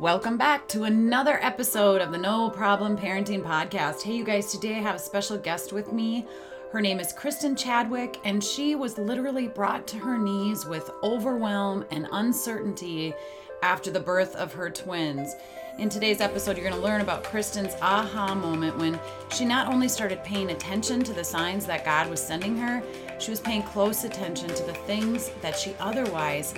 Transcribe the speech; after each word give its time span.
Welcome 0.00 0.36
back 0.36 0.68
to 0.68 0.84
another 0.84 1.42
episode 1.42 2.02
of 2.02 2.12
the 2.12 2.18
No 2.18 2.50
Problem 2.50 2.98
Parenting 2.98 3.42
Podcast. 3.42 4.02
Hey, 4.02 4.16
you 4.16 4.24
guys, 4.24 4.52
today 4.52 4.74
I 4.74 4.80
have 4.80 4.96
a 4.96 4.98
special 4.98 5.38
guest 5.38 5.72
with 5.72 5.90
me. 5.90 6.26
Her 6.70 6.82
name 6.82 7.00
is 7.00 7.14
Kristin 7.14 7.56
Chadwick, 7.56 8.20
and 8.22 8.44
she 8.44 8.74
was 8.74 8.98
literally 8.98 9.48
brought 9.48 9.86
to 9.86 9.96
her 9.96 10.18
knees 10.18 10.66
with 10.66 10.90
overwhelm 11.02 11.86
and 11.90 12.08
uncertainty 12.12 13.14
after 13.62 13.90
the 13.90 13.98
birth 13.98 14.36
of 14.36 14.52
her 14.52 14.68
twins. 14.68 15.34
In 15.78 15.88
today's 15.88 16.20
episode, 16.20 16.58
you're 16.58 16.68
going 16.68 16.78
to 16.78 16.86
learn 16.86 17.00
about 17.00 17.24
Kristin's 17.24 17.74
aha 17.80 18.34
moment 18.34 18.76
when 18.76 19.00
she 19.32 19.46
not 19.46 19.72
only 19.72 19.88
started 19.88 20.22
paying 20.22 20.50
attention 20.50 21.02
to 21.04 21.14
the 21.14 21.24
signs 21.24 21.64
that 21.64 21.86
God 21.86 22.10
was 22.10 22.20
sending 22.20 22.54
her, 22.58 22.82
she 23.18 23.30
was 23.30 23.40
paying 23.40 23.62
close 23.62 24.04
attention 24.04 24.48
to 24.48 24.62
the 24.64 24.74
things 24.74 25.30
that 25.40 25.58
she 25.58 25.74
otherwise 25.80 26.52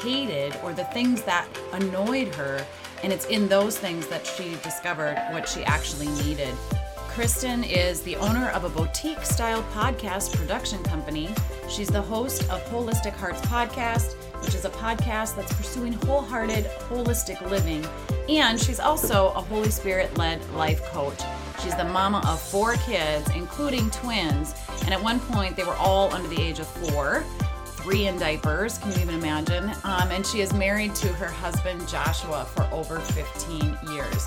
hated 0.00 0.56
or 0.62 0.72
the 0.72 0.84
things 0.84 1.22
that 1.22 1.46
annoyed 1.72 2.34
her. 2.34 2.64
And 3.02 3.12
it's 3.12 3.26
in 3.26 3.48
those 3.48 3.78
things 3.78 4.06
that 4.08 4.26
she 4.26 4.56
discovered 4.62 5.16
what 5.30 5.48
she 5.48 5.64
actually 5.64 6.08
needed. 6.24 6.54
Kristin 7.08 7.68
is 7.68 8.02
the 8.02 8.14
owner 8.16 8.50
of 8.50 8.62
a 8.62 8.68
boutique 8.68 9.24
style 9.24 9.62
podcast 9.74 10.36
production 10.36 10.80
company. 10.84 11.28
She's 11.68 11.88
the 11.88 12.00
host 12.00 12.42
of 12.48 12.62
Wholistic 12.70 13.12
Hearts 13.12 13.40
Podcast, 13.40 14.14
which 14.44 14.54
is 14.54 14.64
a 14.64 14.70
podcast 14.70 15.34
that's 15.34 15.52
pursuing 15.52 15.94
wholehearted, 15.94 16.66
holistic 16.88 17.40
living. 17.50 17.84
And 18.28 18.60
she's 18.60 18.78
also 18.78 19.32
a 19.34 19.40
Holy 19.40 19.70
Spirit 19.70 20.16
led 20.16 20.48
life 20.50 20.80
coach. 20.90 21.20
She's 21.60 21.74
the 21.74 21.84
mama 21.84 22.22
of 22.24 22.40
four 22.40 22.74
kids, 22.86 23.28
including 23.34 23.90
twins. 23.90 24.54
And 24.82 24.94
at 24.94 25.02
one 25.02 25.18
point, 25.18 25.56
they 25.56 25.64
were 25.64 25.74
all 25.74 26.14
under 26.14 26.28
the 26.28 26.40
age 26.40 26.60
of 26.60 26.68
four 26.68 27.24
three 27.78 28.06
in 28.06 28.18
diapers. 28.18 28.78
Can 28.78 28.92
you 28.92 28.98
even 28.98 29.14
imagine? 29.14 29.70
Um, 29.84 30.10
and 30.10 30.26
she 30.26 30.40
is 30.40 30.52
married 30.52 30.94
to 30.96 31.08
her 31.14 31.28
husband 31.28 31.88
Joshua 31.88 32.44
for 32.44 32.64
over 32.72 32.98
15 33.00 33.78
years. 33.92 34.26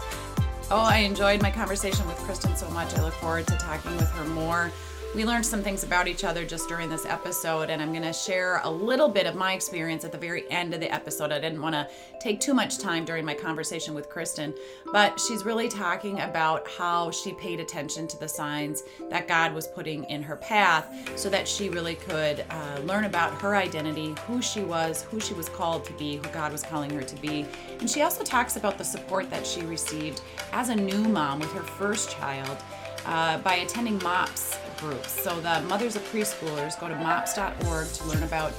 Oh, 0.70 0.80
I 0.80 1.00
enjoyed 1.00 1.42
my 1.42 1.52
conversation 1.52 2.08
with 2.08 2.18
Kristin 2.20 2.56
so 2.56 2.70
much. 2.70 2.96
I 2.96 3.04
look 3.04 3.14
forward 3.16 3.48
to 3.48 3.58
talking 3.58 3.96
with 3.98 4.10
her 4.12 4.26
more 4.30 4.72
we 5.14 5.26
learned 5.26 5.46
some 5.46 5.62
things 5.62 5.84
about 5.84 6.08
each 6.08 6.24
other 6.24 6.46
just 6.46 6.70
during 6.70 6.90
this 6.90 7.06
episode, 7.06 7.70
and 7.70 7.82
I'm 7.82 7.92
going 7.92 8.02
to 8.04 8.14
share 8.14 8.62
a 8.64 8.70
little 8.70 9.10
bit 9.10 9.26
of 9.26 9.36
my 9.36 9.54
experience 9.54 10.06
at 10.06 10.14
the 10.14 10.18
very 10.18 10.50
end 10.50 10.74
of 10.74 10.80
the 10.80 10.94
episode. 10.94 11.34
I 11.34 11.40
didn't 11.40 11.62
want 11.62 11.76
to 11.76 11.86
take 12.22 12.40
too 12.40 12.54
much 12.54 12.78
time 12.78 13.04
during 13.04 13.26
my 13.26 13.34
conversation 13.34 13.94
with 13.94 14.10
Kristin, 14.10 14.58
but 14.94 15.20
she's 15.20 15.44
really 15.44 15.68
talking 15.68 16.22
about 16.22 16.66
how 16.70 17.12
she 17.12 17.34
paid 17.34 17.60
attention 17.60 18.08
to 18.08 18.18
the 18.20 18.28
signs 18.28 18.84
that 19.10 19.28
God 19.28 19.54
was 19.54 19.68
putting 19.68 20.06
in 20.06 20.24
her 20.24 20.38
path 20.38 20.88
so 21.18 21.30
that 21.30 21.46
she 21.46 21.68
really 21.68 21.96
could 21.96 22.46
uh, 22.50 22.80
learn 22.86 23.04
about 23.04 23.34
her 23.42 23.58
identity, 23.58 24.16
who 24.28 24.42
she 24.42 24.62
was, 24.62 25.04
who 25.04 25.20
she 25.20 25.34
was 25.34 25.50
called 25.50 25.84
to 25.86 25.94
be, 25.94 26.18
who 26.18 26.30
God 26.30 26.54
was 26.54 26.64
calling 26.64 26.90
her 26.92 27.04
to 27.04 27.16
be. 27.18 27.46
And 27.82 27.90
she 27.90 28.02
also 28.02 28.24
talks 28.24 28.56
about 28.56 28.78
the 28.78 28.86
support 28.86 29.30
that 29.30 29.46
she 29.46 29.62
received 29.64 30.22
as 30.54 30.70
a 30.70 30.76
new 30.76 31.04
mom 31.04 31.40
with 31.40 31.52
her 31.52 31.64
first 31.64 32.12
child 32.12 32.58
uh, 33.06 33.38
by 33.40 33.56
attending 33.56 33.98
MOPS 34.00 34.58
groups. 34.78 35.22
So 35.22 35.40
the 35.42 35.62
mothers 35.62 35.96
of 35.96 36.04
preschoolers 36.12 36.80
go 36.80 36.88
to 36.88 36.96
mops.org 36.96 37.88
to 37.88 38.04
learn 38.06 38.24
about 38.24 38.54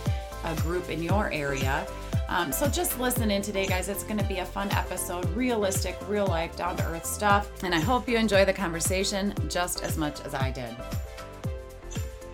a 0.44 0.54
group 0.56 0.88
in 0.90 1.02
your 1.02 1.32
area. 1.32 1.86
Um, 2.28 2.50
so 2.50 2.66
just 2.66 2.98
listen 2.98 3.30
in 3.30 3.42
today, 3.42 3.66
guys. 3.66 3.88
It's 3.88 4.04
going 4.04 4.18
to 4.18 4.24
be 4.24 4.38
a 4.38 4.44
fun 4.44 4.70
episode, 4.70 5.28
realistic, 5.34 5.98
real 6.08 6.26
life, 6.26 6.56
down 6.56 6.76
to 6.76 6.86
earth 6.86 7.04
stuff. 7.04 7.62
And 7.62 7.74
I 7.74 7.80
hope 7.80 8.08
you 8.08 8.16
enjoy 8.16 8.44
the 8.44 8.52
conversation 8.52 9.34
just 9.48 9.82
as 9.82 9.98
much 9.98 10.20
as 10.22 10.34
I 10.34 10.50
did. 10.50 10.74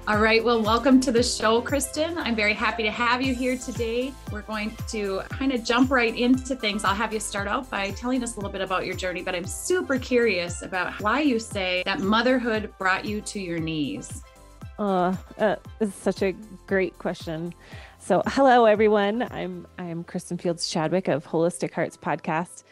All 0.09 0.17
right. 0.17 0.43
Well, 0.43 0.63
welcome 0.63 1.01
to 1.01 1.13
the 1.13 1.23
show, 1.23 1.61
Kristin. 1.61 2.17
I'm 2.17 2.35
very 2.35 2.55
happy 2.55 2.83
to 2.83 2.91
have 2.91 3.21
you 3.21 3.35
here 3.35 3.59
today. 3.59 4.15
We're 4.33 4.41
going 4.41 4.75
to 4.89 5.21
kind 5.29 5.53
of 5.53 5.63
jump 5.63 5.91
right 5.91 6.17
into 6.17 6.57
things. 6.57 6.83
I'll 6.83 6.95
have 6.95 7.13
you 7.13 7.21
start 7.21 7.47
out 7.47 7.69
by 7.69 7.91
telling 7.91 8.23
us 8.23 8.33
a 8.33 8.37
little 8.37 8.51
bit 8.51 8.63
about 8.63 8.87
your 8.87 8.95
journey, 8.95 9.21
but 9.21 9.35
I'm 9.35 9.45
super 9.45 9.99
curious 9.99 10.63
about 10.63 10.99
why 11.03 11.21
you 11.21 11.39
say 11.39 11.83
that 11.85 12.01
motherhood 12.01 12.73
brought 12.79 13.05
you 13.05 13.21
to 13.21 13.39
your 13.39 13.59
knees. 13.59 14.23
Uh, 14.79 15.15
uh, 15.37 15.57
this 15.79 15.91
is 15.91 15.95
such 15.95 16.23
a 16.23 16.33
great 16.67 16.97
question. 16.97 17.53
So, 17.99 18.23
hello 18.29 18.65
everyone. 18.65 19.29
I'm 19.31 19.67
I'm 19.77 20.05
Kristin 20.05 20.41
Fields 20.41 20.71
Chadwick 20.71 21.09
of 21.09 21.27
Wholistic 21.27 21.75
Hearts 21.75 21.99
podcast. 21.99 22.65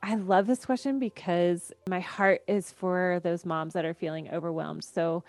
I 0.00 0.14
love 0.14 0.46
this 0.46 0.64
question 0.64 1.00
because 1.00 1.72
my 1.88 1.98
heart 1.98 2.42
is 2.46 2.70
for 2.70 3.20
those 3.24 3.44
moms 3.44 3.72
that 3.72 3.84
are 3.84 3.94
feeling 3.94 4.30
overwhelmed. 4.30 4.84
So, 4.84 5.24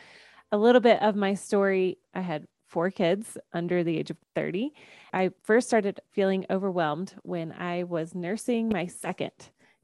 a 0.51 0.57
little 0.57 0.81
bit 0.81 1.01
of 1.01 1.15
my 1.15 1.33
story 1.33 1.97
I 2.13 2.21
had 2.21 2.45
four 2.67 2.91
kids 2.91 3.37
under 3.53 3.83
the 3.83 3.97
age 3.97 4.09
of 4.09 4.17
30. 4.35 4.73
I 5.13 5.31
first 5.43 5.67
started 5.67 5.99
feeling 6.11 6.45
overwhelmed 6.49 7.15
when 7.23 7.51
I 7.51 7.83
was 7.83 8.15
nursing 8.15 8.69
my 8.69 8.87
second 8.87 9.31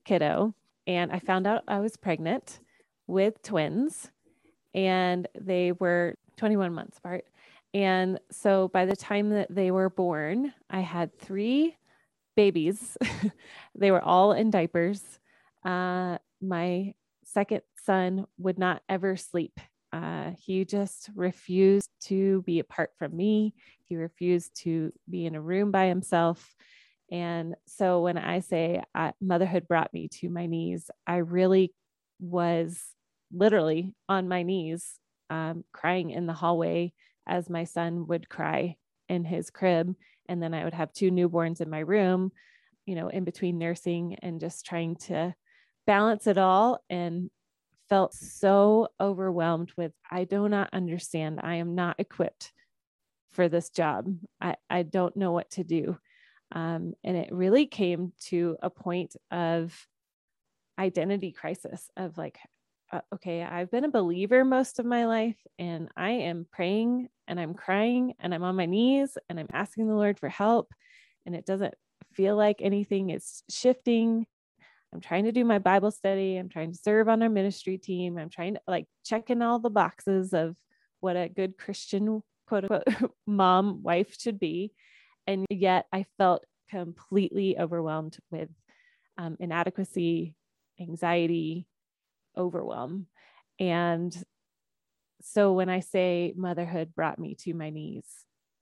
kiddo, 0.03 0.53
and 0.87 1.11
I 1.11 1.19
found 1.19 1.47
out 1.47 1.63
I 1.67 1.79
was 1.79 1.95
pregnant 1.95 2.59
with 3.07 3.41
twins, 3.43 4.09
and 4.73 5.27
they 5.39 5.71
were 5.71 6.15
21 6.37 6.73
months 6.73 6.97
apart. 6.97 7.25
And 7.73 8.19
so 8.31 8.67
by 8.67 8.85
the 8.85 8.95
time 8.95 9.29
that 9.29 9.53
they 9.53 9.71
were 9.71 9.89
born, 9.89 10.53
I 10.69 10.81
had 10.81 11.17
three 11.17 11.77
babies. 12.35 12.97
they 13.75 13.91
were 13.91 14.01
all 14.01 14.33
in 14.33 14.49
diapers. 14.49 15.01
Uh, 15.63 16.17
my 16.41 16.93
second 17.23 17.61
son 17.85 18.25
would 18.37 18.59
not 18.59 18.81
ever 18.89 19.15
sleep 19.15 19.59
uh, 19.93 20.31
he 20.37 20.65
just 20.65 21.09
refused 21.15 21.89
to 22.01 22.41
be 22.43 22.59
apart 22.59 22.91
from 22.97 23.15
me. 23.15 23.53
He 23.85 23.95
refused 23.95 24.55
to 24.63 24.91
be 25.09 25.25
in 25.25 25.35
a 25.35 25.41
room 25.41 25.71
by 25.71 25.87
himself. 25.87 26.55
And 27.11 27.55
so 27.67 28.01
when 28.01 28.17
I 28.17 28.39
say 28.39 28.81
uh, 28.95 29.11
motherhood 29.19 29.67
brought 29.67 29.93
me 29.93 30.07
to 30.19 30.29
my 30.29 30.45
knees, 30.45 30.89
I 31.05 31.17
really 31.17 31.73
was 32.19 32.81
literally 33.33 33.93
on 34.07 34.29
my 34.29 34.43
knees, 34.43 34.97
um, 35.29 35.65
crying 35.73 36.11
in 36.11 36.25
the 36.25 36.33
hallway 36.33 36.93
as 37.27 37.49
my 37.49 37.65
son 37.65 38.07
would 38.07 38.29
cry 38.29 38.77
in 39.09 39.25
his 39.25 39.49
crib. 39.49 39.93
And 40.29 40.41
then 40.41 40.53
I 40.53 40.63
would 40.63 40.73
have 40.73 40.93
two 40.93 41.11
newborns 41.11 41.59
in 41.59 41.69
my 41.69 41.79
room, 41.79 42.31
you 42.85 42.95
know, 42.95 43.09
in 43.09 43.25
between 43.25 43.57
nursing 43.57 44.15
and 44.21 44.39
just 44.39 44.65
trying 44.65 44.95
to 45.07 45.35
balance 45.85 46.27
it 46.27 46.37
all 46.37 46.79
and 46.89 47.29
felt 47.91 48.13
so 48.13 48.87
overwhelmed 49.01 49.69
with 49.75 49.91
I 50.09 50.23
do 50.23 50.47
not 50.47 50.69
understand. 50.71 51.41
I 51.43 51.55
am 51.55 51.75
not 51.75 51.99
equipped 51.99 52.53
for 53.33 53.49
this 53.49 53.69
job. 53.69 54.07
I, 54.39 54.55
I 54.69 54.83
don't 54.83 55.17
know 55.17 55.33
what 55.33 55.51
to 55.51 55.65
do. 55.65 55.97
Um, 56.53 56.93
and 57.03 57.17
it 57.17 57.33
really 57.33 57.65
came 57.65 58.13
to 58.27 58.55
a 58.61 58.69
point 58.69 59.17
of 59.29 59.75
identity 60.79 61.33
crisis 61.33 61.89
of 61.97 62.17
like, 62.17 62.39
uh, 62.93 63.01
okay, 63.15 63.43
I've 63.43 63.69
been 63.69 63.83
a 63.83 63.91
believer 63.91 64.45
most 64.45 64.79
of 64.79 64.85
my 64.85 65.05
life 65.05 65.37
and 65.59 65.89
I 65.97 66.11
am 66.11 66.47
praying 66.49 67.09
and 67.27 67.41
I'm 67.41 67.53
crying 67.53 68.13
and 68.21 68.33
I'm 68.33 68.43
on 68.43 68.55
my 68.55 68.67
knees 68.67 69.17
and 69.29 69.37
I'm 69.37 69.49
asking 69.51 69.89
the 69.89 69.95
Lord 69.95 70.17
for 70.17 70.29
help. 70.29 70.71
And 71.25 71.35
it 71.35 71.45
doesn't 71.45 71.73
feel 72.13 72.37
like 72.37 72.61
anything 72.61 73.09
is 73.09 73.43
shifting. 73.49 74.27
I'm 74.93 74.99
trying 74.99 75.25
to 75.25 75.31
do 75.31 75.45
my 75.45 75.59
Bible 75.59 75.91
study. 75.91 76.37
I'm 76.37 76.49
trying 76.49 76.71
to 76.73 76.77
serve 76.77 77.07
on 77.07 77.23
our 77.23 77.29
ministry 77.29 77.77
team. 77.77 78.17
I'm 78.17 78.29
trying 78.29 78.55
to 78.55 78.61
like 78.67 78.87
check 79.05 79.29
in 79.29 79.41
all 79.41 79.59
the 79.59 79.69
boxes 79.69 80.33
of 80.33 80.55
what 80.99 81.15
a 81.15 81.29
good 81.29 81.57
Christian 81.57 82.21
quote 82.47 82.65
unquote 82.65 83.11
mom 83.27 83.83
wife 83.83 84.15
should 84.19 84.39
be. 84.39 84.73
And 85.27 85.45
yet 85.49 85.85
I 85.93 86.05
felt 86.17 86.43
completely 86.69 87.57
overwhelmed 87.57 88.17
with 88.31 88.49
um, 89.17 89.37
inadequacy, 89.39 90.35
anxiety, 90.79 91.67
overwhelm. 92.37 93.07
And 93.59 94.15
so 95.21 95.53
when 95.53 95.69
I 95.69 95.81
say 95.81 96.33
motherhood 96.35 96.93
brought 96.95 97.19
me 97.19 97.35
to 97.41 97.53
my 97.53 97.69
knees, 97.69 98.05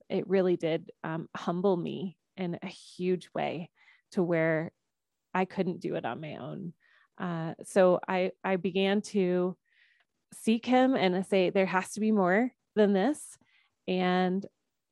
it 0.10 0.28
really 0.28 0.58
did 0.58 0.92
um, 1.04 1.30
humble 1.36 1.78
me 1.78 2.18
in 2.36 2.60
a 2.62 2.68
huge 2.68 3.30
way 3.34 3.70
to 4.12 4.24
where 4.24 4.72
I 5.34 5.46
couldn't 5.46 5.80
do 5.80 5.96
it 5.96 6.06
on 6.06 6.22
my 6.22 6.36
own. 6.36 6.74
Uh, 7.18 7.54
so 7.64 8.00
I 8.08 8.32
I 8.44 8.56
began 8.56 9.02
to 9.02 9.58
seek 10.34 10.66
him 10.66 10.96
and 10.96 11.26
say 11.26 11.50
there 11.50 11.66
has 11.66 11.92
to 11.94 12.00
be 12.00 12.12
more 12.12 12.52
than 12.76 12.94
this, 12.94 13.38
and 13.88 14.46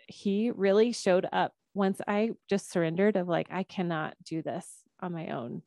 he 0.07 0.51
really 0.51 0.92
showed 0.92 1.28
up 1.31 1.54
once 1.74 2.01
I 2.07 2.31
just 2.50 2.72
surrendered 2.72 3.16
of 3.16 3.28
like 3.28 3.48
I 3.51 3.63
cannot 3.63 4.16
do 4.24 4.42
this 4.42 4.68
on 5.00 5.13
my 5.13 5.28
own. 5.28 5.62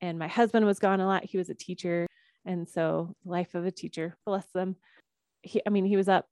And 0.00 0.18
my 0.18 0.28
husband 0.28 0.64
was 0.64 0.78
gone 0.78 1.00
a 1.00 1.06
lot. 1.06 1.24
He 1.24 1.36
was 1.36 1.50
a 1.50 1.54
teacher, 1.54 2.06
and 2.44 2.68
so 2.68 3.14
life 3.24 3.54
of 3.54 3.66
a 3.66 3.70
teacher, 3.70 4.16
bless 4.24 4.46
them. 4.54 4.76
He, 5.42 5.60
I 5.66 5.70
mean, 5.70 5.84
he 5.84 5.96
was 5.96 6.08
up 6.08 6.26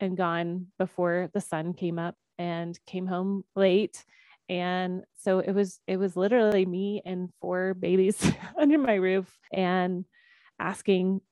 and 0.00 0.16
gone 0.16 0.68
before 0.78 1.30
the 1.34 1.40
sun 1.40 1.74
came 1.74 1.98
up 1.98 2.16
and 2.38 2.78
came 2.86 3.06
home 3.06 3.44
late 3.54 4.04
and 4.50 5.04
so 5.16 5.40
it 5.40 5.52
was 5.52 5.80
it 5.88 5.98
was 5.98 6.16
literally 6.16 6.66
me 6.66 7.02
and 7.06 7.30
four 7.40 7.74
babies 7.74 8.32
under 8.60 8.78
my 8.78 8.96
roof 8.96 9.28
and 9.54 10.04
asking 10.60 11.22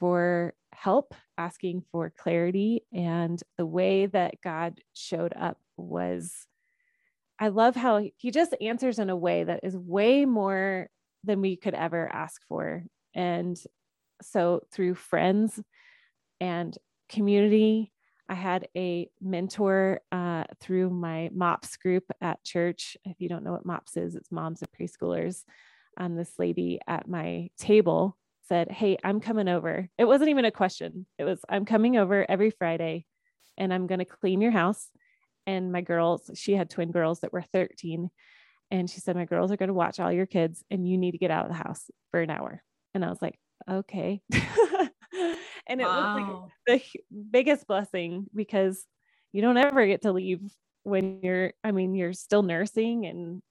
for 0.00 0.54
help 0.74 1.14
asking 1.38 1.84
for 1.92 2.10
clarity 2.10 2.82
and 2.92 3.42
the 3.58 3.66
way 3.66 4.06
that 4.06 4.34
god 4.42 4.80
showed 4.94 5.34
up 5.38 5.58
was 5.76 6.46
I 7.38 7.48
love 7.48 7.74
how 7.76 8.02
he 8.16 8.30
just 8.30 8.54
answers 8.60 9.00
in 9.00 9.10
a 9.10 9.16
way 9.16 9.44
that 9.44 9.60
is 9.64 9.76
way 9.76 10.24
more 10.26 10.88
than 11.24 11.40
we 11.40 11.56
could 11.56 11.74
ever 11.74 12.08
ask 12.12 12.40
for. 12.48 12.84
And 13.14 13.58
so 14.22 14.62
through 14.72 14.94
friends 14.94 15.60
and 16.40 16.76
community, 17.08 17.91
I 18.32 18.34
had 18.34 18.66
a 18.74 19.10
mentor 19.20 20.00
uh, 20.10 20.44
through 20.58 20.88
my 20.88 21.28
MOPS 21.34 21.76
group 21.76 22.04
at 22.22 22.42
church. 22.42 22.96
If 23.04 23.20
you 23.20 23.28
don't 23.28 23.44
know 23.44 23.52
what 23.52 23.66
MOPS 23.66 23.98
is, 23.98 24.14
it's 24.14 24.32
moms 24.32 24.62
of 24.62 24.68
preschoolers. 24.72 25.44
Um, 25.98 26.16
this 26.16 26.38
lady 26.38 26.80
at 26.88 27.06
my 27.06 27.50
table 27.58 28.16
said, 28.48 28.70
Hey, 28.70 28.96
I'm 29.04 29.20
coming 29.20 29.48
over. 29.48 29.86
It 29.98 30.06
wasn't 30.06 30.30
even 30.30 30.46
a 30.46 30.50
question. 30.50 31.04
It 31.18 31.24
was, 31.24 31.40
I'm 31.46 31.66
coming 31.66 31.98
over 31.98 32.24
every 32.26 32.48
Friday 32.48 33.04
and 33.58 33.70
I'm 33.70 33.86
going 33.86 33.98
to 33.98 34.06
clean 34.06 34.40
your 34.40 34.50
house. 34.50 34.88
And 35.46 35.70
my 35.70 35.82
girls, 35.82 36.30
she 36.32 36.54
had 36.54 36.70
twin 36.70 36.90
girls 36.90 37.20
that 37.20 37.34
were 37.34 37.42
13. 37.42 38.08
And 38.70 38.88
she 38.88 39.00
said, 39.00 39.14
My 39.14 39.26
girls 39.26 39.52
are 39.52 39.58
going 39.58 39.68
to 39.68 39.74
watch 39.74 40.00
all 40.00 40.10
your 40.10 40.24
kids 40.24 40.64
and 40.70 40.88
you 40.88 40.96
need 40.96 41.12
to 41.12 41.18
get 41.18 41.30
out 41.30 41.44
of 41.44 41.50
the 41.50 41.62
house 41.62 41.90
for 42.10 42.22
an 42.22 42.30
hour. 42.30 42.62
And 42.94 43.04
I 43.04 43.10
was 43.10 43.20
like, 43.20 43.38
Okay. 43.70 44.22
and 45.66 45.80
it 45.80 45.84
wow. 45.84 46.14
was 46.14 46.50
like 46.68 46.82
the 47.10 47.24
biggest 47.30 47.66
blessing 47.66 48.26
because 48.34 48.84
you 49.32 49.42
don't 49.42 49.56
ever 49.56 49.86
get 49.86 50.02
to 50.02 50.12
leave 50.12 50.40
when 50.82 51.20
you're, 51.22 51.52
I 51.62 51.72
mean, 51.72 51.94
you're 51.94 52.12
still 52.12 52.42
nursing 52.42 53.06
and 53.06 53.42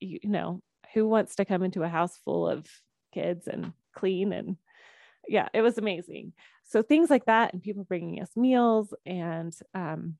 you, 0.00 0.20
you 0.22 0.30
know, 0.30 0.60
who 0.94 1.08
wants 1.08 1.36
to 1.36 1.44
come 1.44 1.62
into 1.62 1.82
a 1.82 1.88
house 1.88 2.16
full 2.24 2.48
of 2.48 2.66
kids 3.12 3.46
and 3.46 3.72
clean 3.94 4.32
and 4.32 4.56
yeah, 5.28 5.48
it 5.52 5.62
was 5.62 5.78
amazing. 5.78 6.32
So 6.64 6.82
things 6.82 7.10
like 7.10 7.26
that, 7.26 7.52
and 7.52 7.62
people 7.62 7.84
bringing 7.84 8.22
us 8.22 8.30
meals 8.36 8.94
and 9.04 9.54
um, 9.74 10.16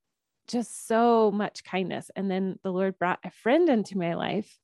just 0.48 0.86
so 0.86 1.30
much 1.30 1.64
kindness. 1.64 2.10
And 2.16 2.30
then 2.30 2.58
the 2.62 2.72
Lord 2.72 2.98
brought 2.98 3.20
a 3.24 3.30
friend 3.30 3.68
into 3.68 3.98
my 3.98 4.14
life 4.14 4.58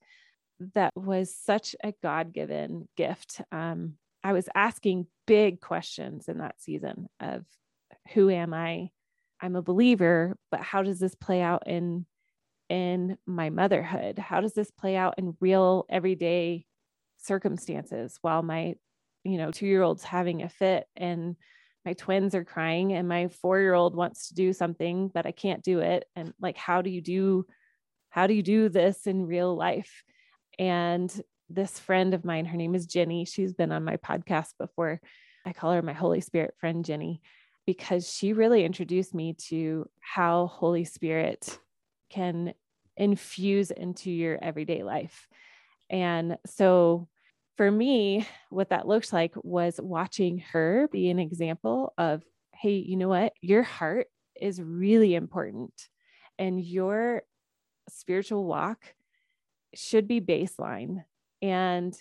that 0.75 0.93
was 0.96 1.34
such 1.34 1.75
a 1.82 1.93
God 2.02 2.32
given 2.32 2.88
gift. 2.96 3.40
Um, 3.50 3.94
I 4.24 4.32
was 4.32 4.48
asking 4.54 5.06
big 5.26 5.60
questions 5.60 6.28
in 6.28 6.38
that 6.38 6.60
season 6.60 7.08
of 7.20 7.44
who 8.14 8.30
am 8.30 8.54
I? 8.54 8.90
I'm 9.40 9.56
a 9.56 9.62
believer, 9.62 10.36
but 10.50 10.60
how 10.60 10.82
does 10.82 10.98
this 10.98 11.14
play 11.14 11.42
out 11.42 11.66
in 11.66 12.06
in 12.69 13.19
my 13.26 13.50
motherhood? 13.50 14.19
How 14.19 14.40
does 14.40 14.54
this 14.54 14.70
play 14.70 14.96
out 14.96 15.14
in 15.19 15.36
real 15.40 15.84
everyday 15.90 16.64
circumstances 17.19 18.19
while 18.22 18.42
my 18.42 18.74
you 19.24 19.38
know, 19.38 19.50
two 19.50 19.66
year 19.66 19.82
old's 19.82 20.04
having 20.04 20.42
a 20.42 20.48
fit 20.48 20.86
and 20.96 21.36
my 21.84 21.94
twins 21.94 22.34
are 22.34 22.44
crying 22.44 22.92
and 22.92 23.08
my 23.08 23.28
four 23.28 23.58
year 23.58 23.74
old 23.74 23.96
wants 23.96 24.28
to 24.28 24.34
do 24.34 24.52
something, 24.52 25.10
but 25.12 25.26
I 25.26 25.32
can't 25.32 25.62
do 25.62 25.80
it. 25.80 26.04
And 26.14 26.32
like, 26.40 26.56
how 26.56 26.82
do 26.82 26.90
you 26.90 27.00
do, 27.00 27.46
how 28.10 28.26
do 28.26 28.34
you 28.34 28.42
do 28.42 28.69
this 28.69 29.06
in 29.06 29.26
real 29.26 29.56
life? 29.56 30.04
And 30.58 31.12
this 31.54 31.78
friend 31.78 32.14
of 32.14 32.25
mine, 32.25 32.46
her 32.46 32.56
name 32.56 32.75
is 32.75 32.87
Jenny. 32.87 33.25
She's 33.25 33.52
been 33.52 33.72
on 33.72 33.84
my 33.84 33.96
podcast 33.96 34.52
before. 34.58 35.00
I 35.44 35.52
call 35.52 35.72
her 35.72 35.82
my 35.82 35.93
Holy 35.93 36.20
Spirit 36.20 36.54
friend, 36.58 36.84
Jenny, 36.84 37.20
because 37.66 38.10
she 38.10 38.32
really 38.32 38.64
introduced 38.64 39.14
me 39.14 39.34
to 39.49 39.88
how 40.00 40.46
Holy 40.46 40.84
Spirit 40.84 41.58
can 42.10 42.54
infuse 42.96 43.70
into 43.70 44.10
your 44.10 44.38
everyday 44.43 44.82
life. 44.82 45.28
And 45.90 46.38
so 46.46 47.08
for 47.56 47.70
me, 47.70 48.26
what 48.50 48.70
that 48.70 48.88
looked 48.88 49.12
like 49.12 49.34
was 49.43 49.78
watching 49.81 50.38
her 50.52 50.88
be 50.90 51.10
an 51.10 51.19
example 51.19 51.93
of, 51.98 52.22
hey, 52.55 52.76
you 52.76 52.96
know 52.96 53.08
what? 53.08 53.32
Your 53.40 53.62
heart 53.62 54.06
is 54.40 54.60
really 54.60 55.14
important 55.14 55.72
and 56.38 56.60
your 56.60 57.22
spiritual 57.88 58.44
walk 58.44 58.94
should 59.75 60.08
be 60.08 60.20
baseline. 60.20 61.05
And 61.42 61.94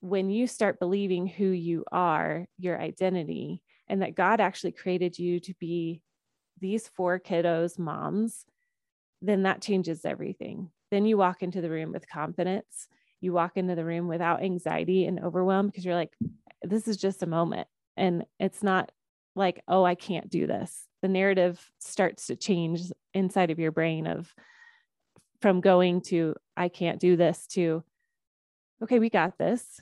when 0.00 0.30
you 0.30 0.46
start 0.46 0.78
believing 0.78 1.26
who 1.26 1.46
you 1.46 1.84
are, 1.92 2.46
your 2.58 2.80
identity, 2.80 3.62
and 3.88 4.00
that 4.02 4.14
God 4.14 4.40
actually 4.40 4.72
created 4.72 5.18
you 5.18 5.40
to 5.40 5.54
be 5.60 6.00
these 6.60 6.88
four 6.88 7.18
kiddos' 7.18 7.78
moms, 7.78 8.46
then 9.20 9.42
that 9.42 9.60
changes 9.60 10.04
everything. 10.04 10.70
Then 10.90 11.04
you 11.04 11.18
walk 11.18 11.42
into 11.42 11.60
the 11.60 11.70
room 11.70 11.92
with 11.92 12.08
confidence 12.08 12.88
you 13.20 13.32
walk 13.32 13.56
into 13.56 13.74
the 13.74 13.84
room 13.84 14.08
without 14.08 14.42
anxiety 14.42 15.06
and 15.06 15.22
overwhelm 15.22 15.66
because 15.66 15.84
you're 15.84 15.94
like, 15.94 16.12
this 16.62 16.86
is 16.88 16.96
just 16.96 17.22
a 17.22 17.26
moment. 17.26 17.68
And 17.96 18.24
it's 18.38 18.62
not 18.62 18.92
like, 19.34 19.62
oh, 19.68 19.84
I 19.84 19.94
can't 19.94 20.30
do 20.30 20.46
this. 20.46 20.86
The 21.02 21.08
narrative 21.08 21.60
starts 21.78 22.26
to 22.26 22.36
change 22.36 22.82
inside 23.14 23.50
of 23.50 23.58
your 23.58 23.72
brain 23.72 24.06
of 24.06 24.32
from 25.40 25.60
going 25.60 26.02
to, 26.02 26.34
I 26.56 26.68
can't 26.68 27.00
do 27.00 27.16
this 27.16 27.46
to, 27.48 27.84
okay, 28.82 28.98
we 28.98 29.10
got 29.10 29.38
this. 29.38 29.80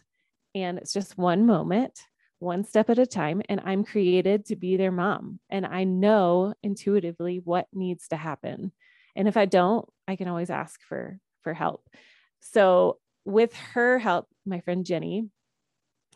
And 0.54 0.78
it's 0.78 0.92
just 0.92 1.18
one 1.18 1.46
moment, 1.46 1.98
one 2.38 2.64
step 2.64 2.90
at 2.90 2.98
a 2.98 3.06
time. 3.06 3.42
And 3.48 3.60
I'm 3.64 3.84
created 3.84 4.46
to 4.46 4.56
be 4.56 4.76
their 4.76 4.92
mom. 4.92 5.40
And 5.50 5.66
I 5.66 5.84
know 5.84 6.54
intuitively 6.62 7.40
what 7.42 7.66
needs 7.72 8.08
to 8.08 8.16
happen. 8.16 8.72
And 9.16 9.28
if 9.28 9.36
I 9.36 9.46
don't, 9.46 9.88
I 10.06 10.16
can 10.16 10.28
always 10.28 10.50
ask 10.50 10.80
for 10.88 11.18
for 11.42 11.54
help. 11.54 11.88
So 12.40 12.98
with 13.24 13.54
her 13.74 13.98
help, 13.98 14.28
my 14.46 14.60
friend 14.60 14.84
Jenny, 14.84 15.28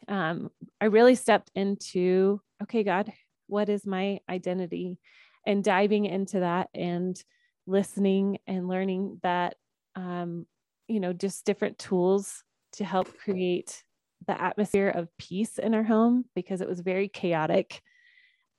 um, 0.09 0.51
I 0.81 0.87
really 0.87 1.15
stepped 1.15 1.51
into 1.55 2.41
okay, 2.63 2.83
God, 2.83 3.13
what 3.47 3.69
is 3.69 3.87
my 3.87 4.21
identity? 4.29 4.99
And 5.47 5.65
diving 5.65 6.05
into 6.05 6.41
that 6.41 6.69
and 6.75 7.23
listening 7.67 8.39
and 8.47 8.69
learning 8.69 9.21
that, 9.23 9.55
um, 9.95 10.47
you 10.89 11.01
know, 11.01 11.13
just 11.13 11.45
different 11.45 11.79
tools 11.79 12.43
to 12.79 12.85
help 12.85 13.17
create 13.19 13.85
the 14.27 14.41
atmosphere 14.41 14.89
of 14.89 15.17
peace 15.19 15.59
in 15.59 15.75
our 15.75 15.85
home 15.85 16.25
because 16.35 16.61
it 16.61 16.69
was 16.69 16.81
very 16.81 17.09
chaotic. 17.09 17.81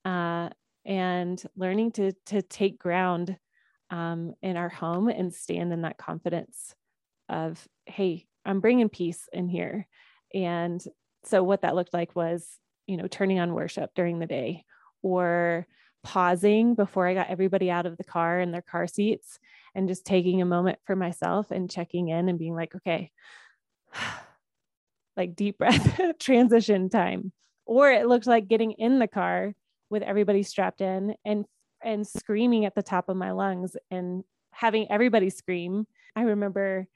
Uh, 0.04 0.48
and 0.86 1.42
learning 1.56 1.92
to 1.92 2.12
to 2.24 2.40
take 2.40 2.78
ground 2.78 3.36
um, 3.90 4.34
in 4.40 4.56
our 4.56 4.68
home 4.68 5.08
and 5.08 5.34
stand 5.34 5.72
in 5.72 5.82
that 5.82 5.98
confidence 5.98 6.74
of, 7.28 7.66
hey, 7.86 8.26
I'm 8.44 8.60
bringing 8.60 8.88
peace 8.88 9.28
in 9.32 9.48
here. 9.48 9.86
And 10.32 10.82
so 11.24 11.42
what 11.42 11.62
that 11.62 11.74
looked 11.74 11.92
like 11.92 12.14
was, 12.16 12.48
you 12.86 12.96
know, 12.96 13.08
turning 13.08 13.40
on 13.40 13.52
worship 13.52 13.90
during 13.94 14.18
the 14.18 14.26
day 14.26 14.64
or 15.02 15.66
pausing 16.02 16.74
before 16.74 17.06
I 17.06 17.14
got 17.14 17.28
everybody 17.28 17.70
out 17.70 17.84
of 17.84 17.96
the 17.96 18.04
car 18.04 18.40
in 18.40 18.52
their 18.52 18.62
car 18.62 18.86
seats 18.86 19.38
and 19.74 19.88
just 19.88 20.06
taking 20.06 20.40
a 20.40 20.46
moment 20.46 20.78
for 20.84 20.96
myself 20.96 21.50
and 21.50 21.70
checking 21.70 22.08
in 22.08 22.28
and 22.28 22.38
being 22.38 22.54
like, 22.54 22.74
okay, 22.76 23.10
like 25.16 25.36
deep 25.36 25.58
breath, 25.58 26.00
transition 26.18 26.88
time. 26.88 27.32
Or 27.66 27.90
it 27.90 28.06
looked 28.06 28.26
like 28.26 28.48
getting 28.48 28.72
in 28.72 28.98
the 28.98 29.06
car 29.06 29.54
with 29.90 30.02
everybody 30.02 30.42
strapped 30.42 30.80
in 30.80 31.14
and 31.24 31.44
and 31.82 32.06
screaming 32.06 32.64
at 32.64 32.74
the 32.74 32.82
top 32.82 33.08
of 33.08 33.16
my 33.16 33.32
lungs 33.32 33.76
and 33.90 34.22
having 34.52 34.90
everybody 34.90 35.30
scream. 35.30 35.86
I 36.14 36.22
remember 36.22 36.86